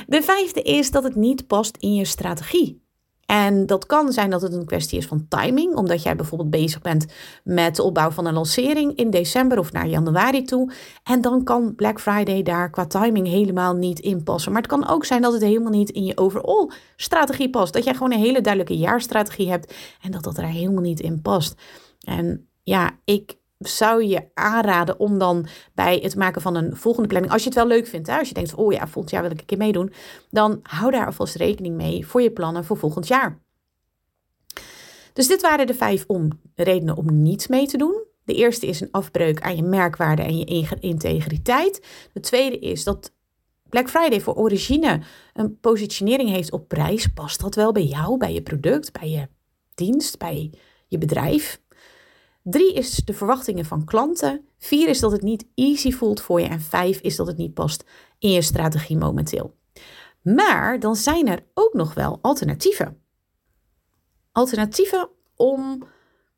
De 0.07 0.21
vijfde 0.21 0.61
is 0.61 0.91
dat 0.91 1.03
het 1.03 1.15
niet 1.15 1.47
past 1.47 1.77
in 1.77 1.93
je 1.93 2.05
strategie. 2.05 2.83
En 3.25 3.65
dat 3.65 3.85
kan 3.85 4.11
zijn 4.11 4.29
dat 4.29 4.41
het 4.41 4.53
een 4.53 4.65
kwestie 4.65 4.97
is 4.97 5.05
van 5.05 5.25
timing, 5.27 5.75
omdat 5.75 6.03
jij 6.03 6.15
bijvoorbeeld 6.15 6.49
bezig 6.49 6.81
bent 6.81 7.05
met 7.43 7.75
de 7.75 7.83
opbouw 7.83 8.11
van 8.11 8.25
een 8.25 8.33
lancering 8.33 8.95
in 8.95 9.09
december 9.09 9.59
of 9.59 9.71
naar 9.71 9.87
januari 9.87 10.43
toe. 10.43 10.71
En 11.03 11.21
dan 11.21 11.43
kan 11.43 11.75
Black 11.75 11.99
Friday 11.99 12.43
daar 12.43 12.69
qua 12.69 12.85
timing 12.85 13.27
helemaal 13.27 13.73
niet 13.73 13.99
in 13.99 14.23
passen. 14.23 14.51
Maar 14.51 14.61
het 14.61 14.71
kan 14.71 14.87
ook 14.87 15.05
zijn 15.05 15.21
dat 15.21 15.33
het 15.33 15.41
helemaal 15.41 15.71
niet 15.71 15.89
in 15.89 16.03
je 16.03 16.17
overall 16.17 16.69
strategie 16.95 17.49
past. 17.49 17.73
Dat 17.73 17.83
jij 17.83 17.93
gewoon 17.93 18.11
een 18.11 18.19
hele 18.19 18.41
duidelijke 18.41 18.77
jaarstrategie 18.77 19.49
hebt 19.49 19.73
en 20.01 20.11
dat 20.11 20.23
dat 20.23 20.37
er 20.37 20.45
helemaal 20.45 20.83
niet 20.83 20.99
in 20.99 21.21
past. 21.21 21.61
En 21.99 22.49
ja, 22.63 22.99
ik 23.03 23.37
zou 23.59 24.03
je 24.03 24.29
aanraden 24.33 24.99
om 24.99 25.17
dan 25.17 25.47
bij 25.73 25.99
het 26.03 26.15
maken 26.15 26.41
van 26.41 26.55
een 26.55 26.75
volgende 26.75 27.07
planning, 27.07 27.33
als 27.33 27.41
je 27.41 27.49
het 27.49 27.57
wel 27.57 27.67
leuk 27.67 27.87
vindt, 27.87 28.07
hè, 28.07 28.17
als 28.17 28.27
je 28.27 28.33
denkt, 28.33 28.55
oh 28.55 28.73
ja, 28.73 28.87
volgend 28.87 29.09
jaar 29.09 29.21
wil 29.21 29.31
ik 29.31 29.39
een 29.39 29.45
keer 29.45 29.57
meedoen, 29.57 29.93
dan 30.29 30.59
hou 30.63 30.91
daar 30.91 31.05
alvast 31.05 31.35
rekening 31.35 31.75
mee 31.75 32.07
voor 32.07 32.21
je 32.21 32.31
plannen 32.31 32.65
voor 32.65 32.77
volgend 32.77 33.07
jaar. 33.07 33.43
Dus 35.13 35.27
dit 35.27 35.41
waren 35.41 35.67
de 35.67 35.73
vijf 35.73 36.03
om, 36.07 36.29
redenen 36.55 36.97
om 36.97 37.21
niet 37.21 37.49
mee 37.49 37.67
te 37.67 37.77
doen. 37.77 38.03
De 38.23 38.33
eerste 38.33 38.67
is 38.67 38.81
een 38.81 38.91
afbreuk 38.91 39.41
aan 39.41 39.55
je 39.55 39.63
merkwaarde 39.63 40.21
en 40.21 40.37
je 40.37 40.67
integriteit. 40.79 41.85
De 42.13 42.19
tweede 42.19 42.59
is 42.59 42.83
dat 42.83 43.13
Black 43.69 43.89
Friday 43.89 44.21
voor 44.21 44.35
origine 44.35 45.01
een 45.33 45.59
positionering 45.59 46.29
heeft 46.29 46.51
op 46.51 46.67
prijs. 46.67 47.07
Past 47.07 47.41
dat 47.41 47.55
wel 47.55 47.71
bij 47.71 47.85
jou, 47.85 48.17
bij 48.17 48.33
je 48.33 48.41
product, 48.41 48.91
bij 48.91 49.09
je 49.09 49.27
dienst, 49.75 50.17
bij 50.17 50.53
je 50.87 50.97
bedrijf? 50.97 51.61
Drie 52.47 52.73
is 52.73 52.95
de 52.95 53.13
verwachtingen 53.13 53.65
van 53.65 53.85
klanten. 53.85 54.45
Vier 54.57 54.89
is 54.89 54.99
dat 54.99 55.11
het 55.11 55.21
niet 55.21 55.47
easy 55.55 55.91
voelt 55.91 56.21
voor 56.21 56.41
je. 56.41 56.47
En 56.47 56.61
vijf 56.61 56.99
is 56.99 57.15
dat 57.15 57.27
het 57.27 57.37
niet 57.37 57.53
past 57.53 57.83
in 58.19 58.31
je 58.31 58.41
strategie 58.41 58.97
momenteel. 58.97 59.55
Maar 60.21 60.79
dan 60.79 60.95
zijn 60.95 61.27
er 61.27 61.45
ook 61.53 61.73
nog 61.73 61.93
wel 61.93 62.19
alternatieven. 62.21 63.01
Alternatieven 64.31 65.09
om 65.35 65.83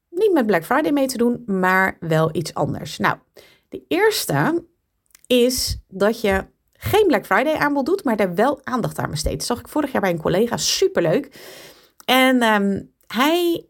niet 0.09 0.33
met 0.33 0.45
Black 0.45 0.65
Friday 0.65 0.91
mee 0.91 1.07
te 1.07 1.17
doen, 1.17 1.43
maar 1.45 1.97
wel 1.99 2.35
iets 2.35 2.53
anders. 2.53 2.97
Nou, 2.97 3.17
de 3.69 3.83
eerste 3.87 4.65
is 5.25 5.79
dat 5.87 6.21
je 6.21 6.45
geen 6.73 7.07
Black 7.07 7.25
Friday 7.25 7.55
aanbod 7.55 7.85
doet, 7.85 8.03
maar 8.03 8.15
daar 8.15 8.35
wel 8.35 8.59
aandacht 8.63 8.97
aan 8.97 9.09
besteedt. 9.09 9.37
Dat 9.37 9.47
zag 9.47 9.59
ik 9.59 9.67
vorig 9.67 9.91
jaar 9.91 10.01
bij 10.01 10.11
een 10.11 10.21
collega, 10.21 10.57
superleuk. 10.57 11.39
En 12.05 12.41
ehm, 12.41 12.81
hij 13.07 13.67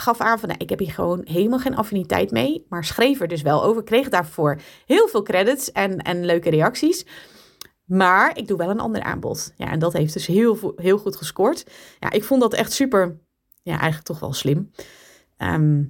gaf 0.00 0.20
aan 0.20 0.38
van 0.38 0.48
nou, 0.48 0.60
ik 0.60 0.70
heb 0.70 0.78
hier 0.78 0.92
gewoon 0.92 1.20
helemaal 1.24 1.58
geen 1.58 1.76
affiniteit 1.76 2.30
mee, 2.30 2.66
maar 2.68 2.84
schreef 2.84 3.20
er 3.20 3.28
dus 3.28 3.42
wel 3.42 3.64
over. 3.64 3.82
Kreeg 3.82 4.08
daarvoor 4.08 4.60
heel 4.86 5.08
veel 5.08 5.22
credits 5.22 5.72
en, 5.72 5.98
en 5.98 6.24
leuke 6.24 6.50
reacties. 6.50 7.06
Maar 7.84 8.36
ik 8.36 8.48
doe 8.48 8.58
wel 8.58 8.70
een 8.70 8.80
ander 8.80 9.02
aanbod. 9.02 9.52
Ja, 9.56 9.70
en 9.70 9.78
dat 9.78 9.92
heeft 9.92 10.12
dus 10.12 10.26
heel, 10.26 10.72
heel 10.76 10.98
goed 10.98 11.16
gescoord. 11.16 11.64
Ja, 11.98 12.10
ik 12.10 12.24
vond 12.24 12.40
dat 12.40 12.54
echt 12.54 12.72
super, 12.72 13.18
ja, 13.62 13.72
eigenlijk 13.72 14.04
toch 14.04 14.20
wel 14.20 14.32
slim. 14.32 14.70
Ehm, 15.36 15.82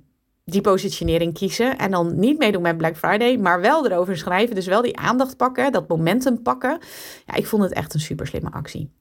die 0.45 0.61
positionering 0.61 1.35
kiezen 1.35 1.79
en 1.79 1.91
dan 1.91 2.19
niet 2.19 2.39
meedoen 2.39 2.63
met 2.63 2.77
Black 2.77 2.97
Friday, 2.97 3.37
maar 3.37 3.61
wel 3.61 3.87
erover 3.87 4.17
schrijven. 4.17 4.55
Dus 4.55 4.67
wel 4.67 4.83
die 4.83 4.97
aandacht 4.97 5.37
pakken, 5.37 5.73
dat 5.73 5.89
momentum 5.89 6.43
pakken. 6.43 6.79
Ja, 7.27 7.35
ik 7.35 7.47
vond 7.47 7.63
het 7.63 7.73
echt 7.73 7.95
een 7.95 8.01
super 8.01 8.27
slimme 8.27 8.51
actie. 8.51 8.93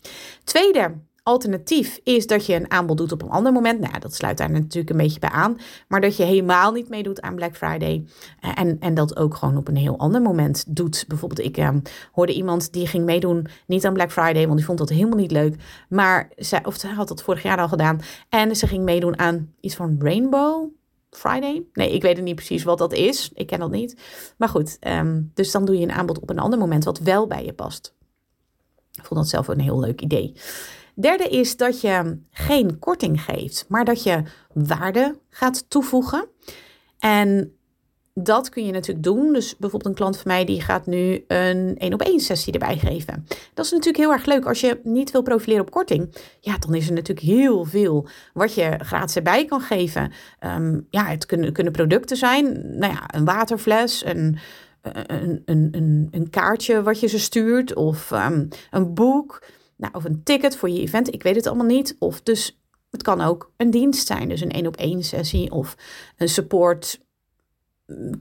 Tweede, 0.44 0.94
alternatief 1.30 2.00
is 2.04 2.28
dat 2.28 2.46
je 2.46 2.56
een 2.56 2.72
aanbod 2.72 2.98
doet 2.98 3.12
op 3.12 3.22
een 3.22 3.30
ander 3.30 3.52
moment. 3.52 3.80
Nou, 3.80 4.00
dat 4.00 4.16
sluit 4.16 4.38
daar 4.38 4.52
natuurlijk 4.52 4.90
een 4.90 4.98
beetje 4.98 5.20
bij 5.20 5.30
aan. 5.30 5.58
Maar 5.88 6.02
dat 6.02 6.18
je 6.18 6.24
helemaal 6.24 6.72
niet 6.72 6.90
meedoet 6.90 7.22
aan 7.22 7.36
Black 7.36 7.56
Friday. 7.56 8.06
Eh, 8.40 8.52
en, 8.56 8.78
en 8.80 8.94
dat 8.94 9.18
ook 9.18 9.36
gewoon 9.36 9.58
op 9.58 9.68
een 9.68 9.76
heel 9.76 9.98
ander 9.98 10.22
moment 10.22 10.64
doet. 10.68 11.06
Bijvoorbeeld, 11.08 11.48
ik 11.48 11.58
eh, 11.58 11.70
hoorde 12.12 12.34
iemand 12.34 12.74
die 12.74 12.88
ging 12.88 13.06
meedoen, 13.06 13.48
niet 13.68 13.86
aan 13.86 13.94
Black 13.94 14.12
Friday, 14.12 14.44
want 14.46 14.58
die 14.58 14.66
vond 14.66 14.78
dat 14.78 14.90
helemaal 14.90 15.18
niet 15.18 15.32
leuk. 15.32 15.56
Maar 15.90 16.30
zij, 16.36 16.66
of 16.66 16.76
ze 16.76 16.88
had 16.88 17.08
dat 17.08 17.24
vorig 17.24 17.44
jaar 17.44 17.58
al 17.58 17.68
gedaan. 17.68 18.00
En 18.30 18.56
ze 18.56 18.68
ging 18.68 18.84
meedoen 18.84 19.20
aan 19.20 19.54
iets 19.60 19.76
van 19.76 19.96
Rainbow. 20.00 20.68
Friday? 21.12 21.64
Nee, 21.74 21.94
ik 21.94 22.02
weet 22.02 22.16
het 22.16 22.26
niet 22.26 22.36
precies 22.36 22.64
wat 22.64 22.78
dat 22.78 22.94
is. 22.94 23.32
Ik 23.34 23.48
ken 23.48 23.60
dat 23.60 23.72
niet. 23.72 24.02
Maar 24.38 24.50
goed, 24.50 24.78
ehm, 24.80 25.22
dus 25.34 25.52
dan 25.52 25.66
doe 25.66 25.78
je 25.78 25.84
een 25.84 25.92
aanbod 25.92 26.20
op 26.20 26.30
een 26.30 26.40
ander 26.40 26.60
moment 26.60 26.84
wat 26.84 27.00
wel 27.00 27.28
bij 27.28 27.46
je 27.46 27.54
past. 27.54 27.94
Ik 28.92 29.06
vond 29.06 29.20
dat 29.20 29.30
zelf 29.30 29.48
een 29.48 29.60
heel 29.60 29.80
leuk 29.80 30.02
idee. 30.02 30.34
Derde 31.00 31.24
is 31.24 31.58
dat 31.58 31.82
je 31.82 32.18
geen 32.32 32.79
korting 32.79 33.22
geeft, 33.22 33.65
maar 33.68 33.86
dat 33.86 34.03
je 34.03 34.24
waarde 34.53 35.20
gaat 35.29 35.70
toevoegen. 35.70 36.27
En 37.00 37.53
dat 38.13 38.50
kun 38.50 38.65
je 38.65 38.72
natuurlijk 38.72 39.03
doen. 39.03 39.34
Dus 39.34 39.58
bijvoorbeeld 39.58 39.91
een 39.91 39.98
klant 39.98 40.18
van 40.18 40.32
mij 40.32 40.46
die 40.46 40.62
gaat 40.62 40.86
nu 40.86 41.24
een 41.27 41.77
één 41.77 41.94
op 41.94 42.01
één 42.01 42.20
sessie 42.20 42.53
erbij 42.53 42.77
geven. 42.77 43.25
Dat 43.53 43.65
is 43.65 43.72
natuurlijk 43.72 43.98
heel 43.98 44.12
erg 44.12 44.25
leuk. 44.25 44.46
Als 44.46 44.60
je 44.60 44.79
niet 44.84 45.12
wil 45.12 45.22
profileren 45.22 45.65
op 45.65 45.72
korting, 45.72 46.15
ja, 46.39 46.58
dan 46.58 46.75
is 46.75 46.88
er 46.88 46.94
natuurlijk 46.94 47.27
heel 47.27 47.65
veel 47.65 48.08
wat 48.34 48.53
je 48.53 48.79
gratis 48.79 49.15
erbij 49.15 49.46
kan 49.46 49.62
geven. 49.62 50.12
Um, 50.46 50.88
ja, 50.89 51.06
het 51.06 51.25
kunnen, 51.25 51.53
kunnen 51.53 51.74
producten 51.74 52.18
zijn. 52.18 52.77
Nou 52.77 52.94
ja, 52.94 53.03
een 53.15 53.25
waterfles, 53.25 54.06
een, 54.06 54.38
een, 54.82 55.41
een, 55.46 56.08
een, 56.12 56.29
kaartje 56.29 56.84
wat 56.84 57.00
je 57.00 57.08
ze 57.08 57.20
stuurt 57.20 57.75
of 57.75 58.12
um, 58.12 58.48
een 58.72 58.94
boek. 58.94 59.41
Nou, 59.80 59.94
of 59.94 60.04
een 60.04 60.24
ticket 60.24 60.56
voor 60.56 60.70
je 60.70 60.80
event. 60.80 61.14
Ik 61.14 61.24
weet 61.24 61.36
het 61.36 61.48
allemaal 61.48 61.66
niet. 61.66 61.96
Of 62.00 62.22
dus 62.22 62.60
het 62.90 63.02
kan 63.02 63.22
ook 63.22 63.52
een 63.58 63.72
dienst 63.72 64.08
zijn. 64.08 64.30
Dus 64.30 64.42
een 64.42 64.52
één 64.52 64.68
op 64.68 64.76
één 64.76 65.04
sessie 65.04 65.52
of 65.52 65.76
een 66.18 66.30
support 66.30 67.00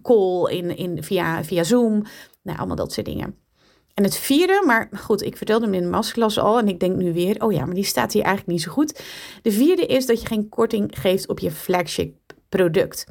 call 0.03 0.53
in, 0.53 0.77
in, 0.77 1.03
via, 1.03 1.45
via 1.45 1.63
Zoom. 1.63 2.05
Nou, 2.43 2.59
allemaal 2.59 2.77
dat 2.77 2.93
soort 2.93 3.07
dingen. 3.07 3.37
En 3.95 4.05
het 4.05 4.17
vierde, 4.17 4.63
maar 4.67 4.89
goed, 5.01 5.23
ik 5.23 5.37
vertelde 5.37 5.65
hem 5.65 5.75
in 5.75 5.83
de 5.83 5.89
masterclass 5.89 6.39
al 6.39 6.59
en 6.59 6.69
ik 6.69 6.81
denk 6.81 6.97
nu 6.97 7.13
weer, 7.13 7.43
oh 7.43 7.53
ja, 7.53 7.65
maar 7.65 7.75
die 7.75 7.85
staat 7.85 8.13
hier 8.13 8.23
eigenlijk 8.23 8.53
niet 8.53 8.63
zo 8.63 8.73
goed. 8.73 9.03
De 9.43 9.53
vierde 9.53 9.87
is 9.87 10.07
dat 10.07 10.21
je 10.21 10.27
geen 10.27 10.49
korting 10.49 10.91
geeft 11.01 11.29
op 11.29 11.39
je 11.39 11.51
flagship 11.51 12.17
product. 12.49 13.07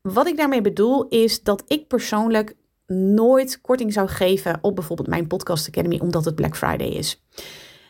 Wat 0.00 0.26
ik 0.26 0.36
daarmee 0.36 0.60
bedoel 0.60 1.08
is 1.08 1.42
dat 1.42 1.62
ik 1.66 1.86
persoonlijk 1.86 2.54
nooit 2.86 3.60
korting 3.60 3.92
zou 3.92 4.08
geven 4.08 4.58
op 4.60 4.74
bijvoorbeeld 4.74 5.08
mijn 5.08 5.26
Podcast 5.26 5.68
Academy 5.68 5.98
omdat 5.98 6.24
het 6.24 6.34
Black 6.34 6.56
Friday 6.56 6.88
is. 6.88 7.22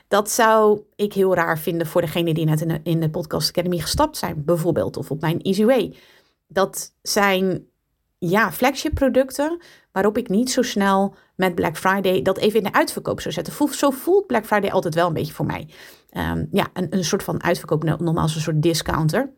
Dat 0.08 0.30
zou 0.30 0.80
ik 0.96 1.12
heel 1.12 1.34
raar 1.34 1.58
vinden 1.58 1.86
voor 1.86 2.00
degene 2.00 2.34
die 2.34 2.44
net 2.44 2.60
in 2.60 2.68
de, 2.68 2.80
in 2.82 3.00
de 3.00 3.10
Podcast 3.10 3.48
Academy 3.48 3.78
gestapt 3.78 4.16
zijn, 4.16 4.44
bijvoorbeeld, 4.44 4.96
of 4.96 5.10
op 5.10 5.20
mijn 5.20 5.40
Easy 5.40 5.64
Way. 5.64 5.96
Dat 6.46 6.94
zijn 7.02 7.66
ja, 8.18 8.52
flagship 8.52 8.94
producten 8.94 9.60
waarop 9.92 10.18
ik 10.18 10.28
niet 10.28 10.50
zo 10.50 10.62
snel 10.62 11.14
met 11.34 11.54
Black 11.54 11.76
Friday 11.76 12.22
dat 12.22 12.38
even 12.38 12.58
in 12.58 12.64
de 12.64 12.72
uitverkoop 12.72 13.20
zou 13.20 13.34
zetten. 13.34 13.68
Zo 13.70 13.90
voelt 13.90 14.26
Black 14.26 14.46
Friday 14.46 14.70
altijd 14.70 14.94
wel 14.94 15.06
een 15.06 15.12
beetje 15.12 15.32
voor 15.32 15.46
mij. 15.46 15.68
Um, 16.16 16.48
ja, 16.50 16.68
een, 16.72 16.86
een 16.90 17.04
soort 17.04 17.22
van 17.22 17.42
uitverkoop, 17.42 17.82
normaal 17.82 18.22
als 18.22 18.34
een 18.34 18.40
soort 18.40 18.62
discounter. 18.62 19.32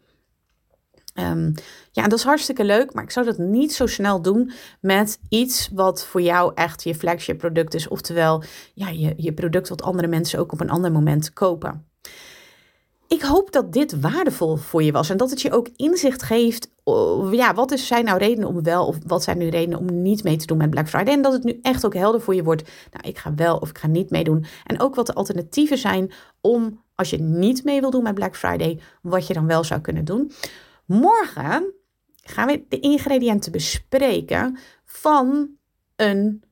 Um, 1.15 1.55
ja, 1.91 2.03
dat 2.03 2.19
is 2.19 2.25
hartstikke 2.25 2.65
leuk, 2.65 2.95
maar 2.95 3.05
ik 3.05 3.11
zou 3.11 3.27
dat 3.27 3.39
niet 3.39 3.73
zo 3.73 3.87
snel 3.87 4.23
doen 4.23 4.53
met 4.81 5.19
iets 5.29 5.71
wat 5.73 6.05
voor 6.05 6.23
jou 6.23 6.53
echt 6.55 6.83
je 6.83 6.95
flagship 6.95 7.39
product 7.39 7.75
is. 7.75 7.89
Oftewel, 7.89 8.43
ja, 8.75 8.89
je, 8.89 9.15
je 9.17 9.33
product 9.33 9.69
wat 9.69 9.83
andere 9.83 10.09
mensen 10.09 10.39
ook 10.39 10.53
op 10.53 10.61
een 10.61 10.71
ander 10.71 10.93
moment 10.93 11.33
kopen. 11.33 11.87
Ik 13.09 13.23
hoop 13.23 13.53
dat 13.53 13.73
dit 13.73 14.01
waardevol 14.01 14.57
voor 14.57 14.83
je 14.83 14.93
was 14.93 15.11
en 15.11 15.17
dat 15.17 15.31
het 15.31 15.43
je 15.43 15.53
ook 15.53 15.69
inzicht 15.77 16.23
geeft. 16.23 16.69
Ja, 17.31 17.55
wat 17.55 17.79
zijn 17.79 18.05
nou 18.05 18.19
redenen 18.19 18.49
om 18.49 18.63
wel 18.63 18.87
of 18.87 18.97
wat 19.07 19.23
zijn 19.23 19.39
nu 19.39 19.49
redenen 19.49 19.79
om 19.79 20.03
niet 20.03 20.25
mee 20.25 20.37
te 20.37 20.47
doen 20.47 20.59
met 20.59 20.71
Black 20.71 20.89
Friday? 20.89 21.15
En 21.15 21.23
dat 21.23 21.33
het 21.33 21.45
nu 21.45 21.59
echt 21.63 21.87
ook 21.87 21.95
helder 21.95 22.21
voor 22.21 22.35
je 22.35 22.43
wordt. 22.43 22.71
Nou, 22.93 23.09
ik 23.09 23.19
ga 23.19 23.35
wel 23.35 23.57
of 23.57 23.69
ik 23.69 23.79
ga 23.79 23.87
niet 23.87 24.11
meedoen. 24.11 24.45
En 24.67 24.81
ook 24.81 24.95
wat 24.95 25.07
de 25.07 25.15
alternatieven 25.15 25.79
zijn 25.79 26.13
om, 26.41 26.81
als 26.95 27.11
je 27.11 27.19
niet 27.19 27.65
mee 27.65 27.81
wil 27.81 27.91
doen 27.91 28.03
met 28.03 28.15
Black 28.15 28.37
Friday, 28.37 28.81
wat 29.03 29.27
je 29.27 29.35
dan 29.35 29.47
wel 29.47 29.65
zou 29.65 29.81
kunnen 29.81 30.05
doen. 30.05 30.33
Morgen 30.87 31.75
gaan 32.23 32.47
we 32.47 32.65
de 32.69 32.81
ingrediënten 32.81 33.53
bespreken 33.53 34.59
van 34.85 35.51
een 35.97 36.43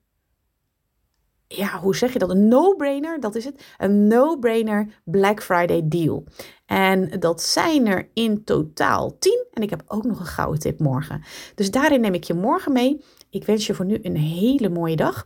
ja, 1.55 1.79
hoe 1.79 1.95
zeg 1.95 2.13
je 2.13 2.19
dat? 2.19 2.29
Een 2.29 2.47
no-brainer, 2.47 3.19
dat 3.19 3.35
is 3.35 3.45
het. 3.45 3.63
Een 3.77 4.07
no-brainer 4.07 4.87
Black 5.03 5.43
Friday 5.43 5.81
deal. 5.85 6.23
En 6.65 7.19
dat 7.19 7.41
zijn 7.41 7.87
er 7.87 8.09
in 8.13 8.43
totaal 8.43 9.17
10. 9.19 9.45
En 9.53 9.63
ik 9.63 9.69
heb 9.69 9.83
ook 9.87 10.03
nog 10.03 10.19
een 10.19 10.25
gouden 10.25 10.59
tip 10.59 10.79
morgen. 10.79 11.23
Dus 11.55 11.71
daarin 11.71 12.01
neem 12.01 12.13
ik 12.13 12.23
je 12.23 12.33
morgen 12.33 12.71
mee. 12.71 13.03
Ik 13.29 13.45
wens 13.45 13.67
je 13.67 13.73
voor 13.73 13.85
nu 13.85 13.99
een 14.01 14.17
hele 14.17 14.69
mooie 14.69 14.95
dag. 14.95 15.25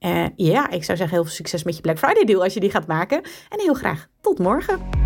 Uh, 0.00 0.26
ja, 0.36 0.70
ik 0.70 0.84
zou 0.84 0.98
zeggen 0.98 1.16
heel 1.16 1.24
veel 1.24 1.34
succes 1.34 1.62
met 1.62 1.76
je 1.76 1.82
Black 1.82 1.98
Friday 1.98 2.24
deal 2.24 2.42
als 2.42 2.54
je 2.54 2.60
die 2.60 2.70
gaat 2.70 2.86
maken. 2.86 3.22
En 3.48 3.60
heel 3.60 3.74
graag 3.74 4.08
tot 4.20 4.38
morgen. 4.38 5.05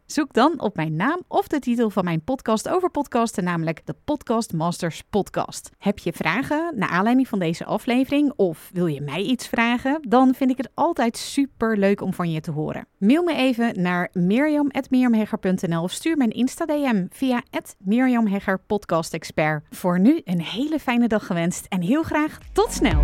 Zoek 0.11 0.33
dan 0.33 0.61
op 0.61 0.75
mijn 0.75 0.95
naam 0.95 1.21
of 1.27 1.47
de 1.47 1.59
titel 1.59 1.89
van 1.89 2.03
mijn 2.03 2.23
podcast 2.23 2.69
over 2.69 2.89
podcasten, 2.89 3.43
namelijk 3.43 3.81
de 3.85 3.95
Podcast 4.05 4.53
Masters 4.53 5.03
Podcast. 5.09 5.69
Heb 5.77 5.99
je 5.99 6.13
vragen 6.13 6.73
naar 6.75 6.89
aanleiding 6.89 7.27
van 7.27 7.39
deze 7.39 7.65
aflevering 7.65 8.33
of 8.35 8.69
wil 8.73 8.85
je 8.85 9.01
mij 9.01 9.21
iets 9.21 9.47
vragen? 9.47 9.99
Dan 10.07 10.33
vind 10.33 10.51
ik 10.51 10.57
het 10.57 10.69
altijd 10.73 11.17
super 11.17 11.77
leuk 11.77 12.01
om 12.01 12.13
van 12.13 12.31
je 12.31 12.41
te 12.41 12.51
horen. 12.51 12.87
Mail 12.97 13.23
me 13.23 13.35
even 13.35 13.81
naar 13.81 14.09
mirjam.mirjamhegger.nl 14.13 15.83
of 15.83 15.91
stuur 15.91 16.17
mijn 16.17 16.31
Insta-DM 16.31 17.05
via 17.09 17.43
Mirjam 17.77 18.39
Podcast 18.67 19.13
Expert. 19.13 19.63
Voor 19.69 19.99
nu 19.99 20.21
een 20.23 20.41
hele 20.41 20.79
fijne 20.79 21.07
dag 21.07 21.25
gewenst 21.25 21.65
en 21.69 21.81
heel 21.81 22.03
graag 22.03 22.37
tot 22.53 22.71
snel! 22.71 23.01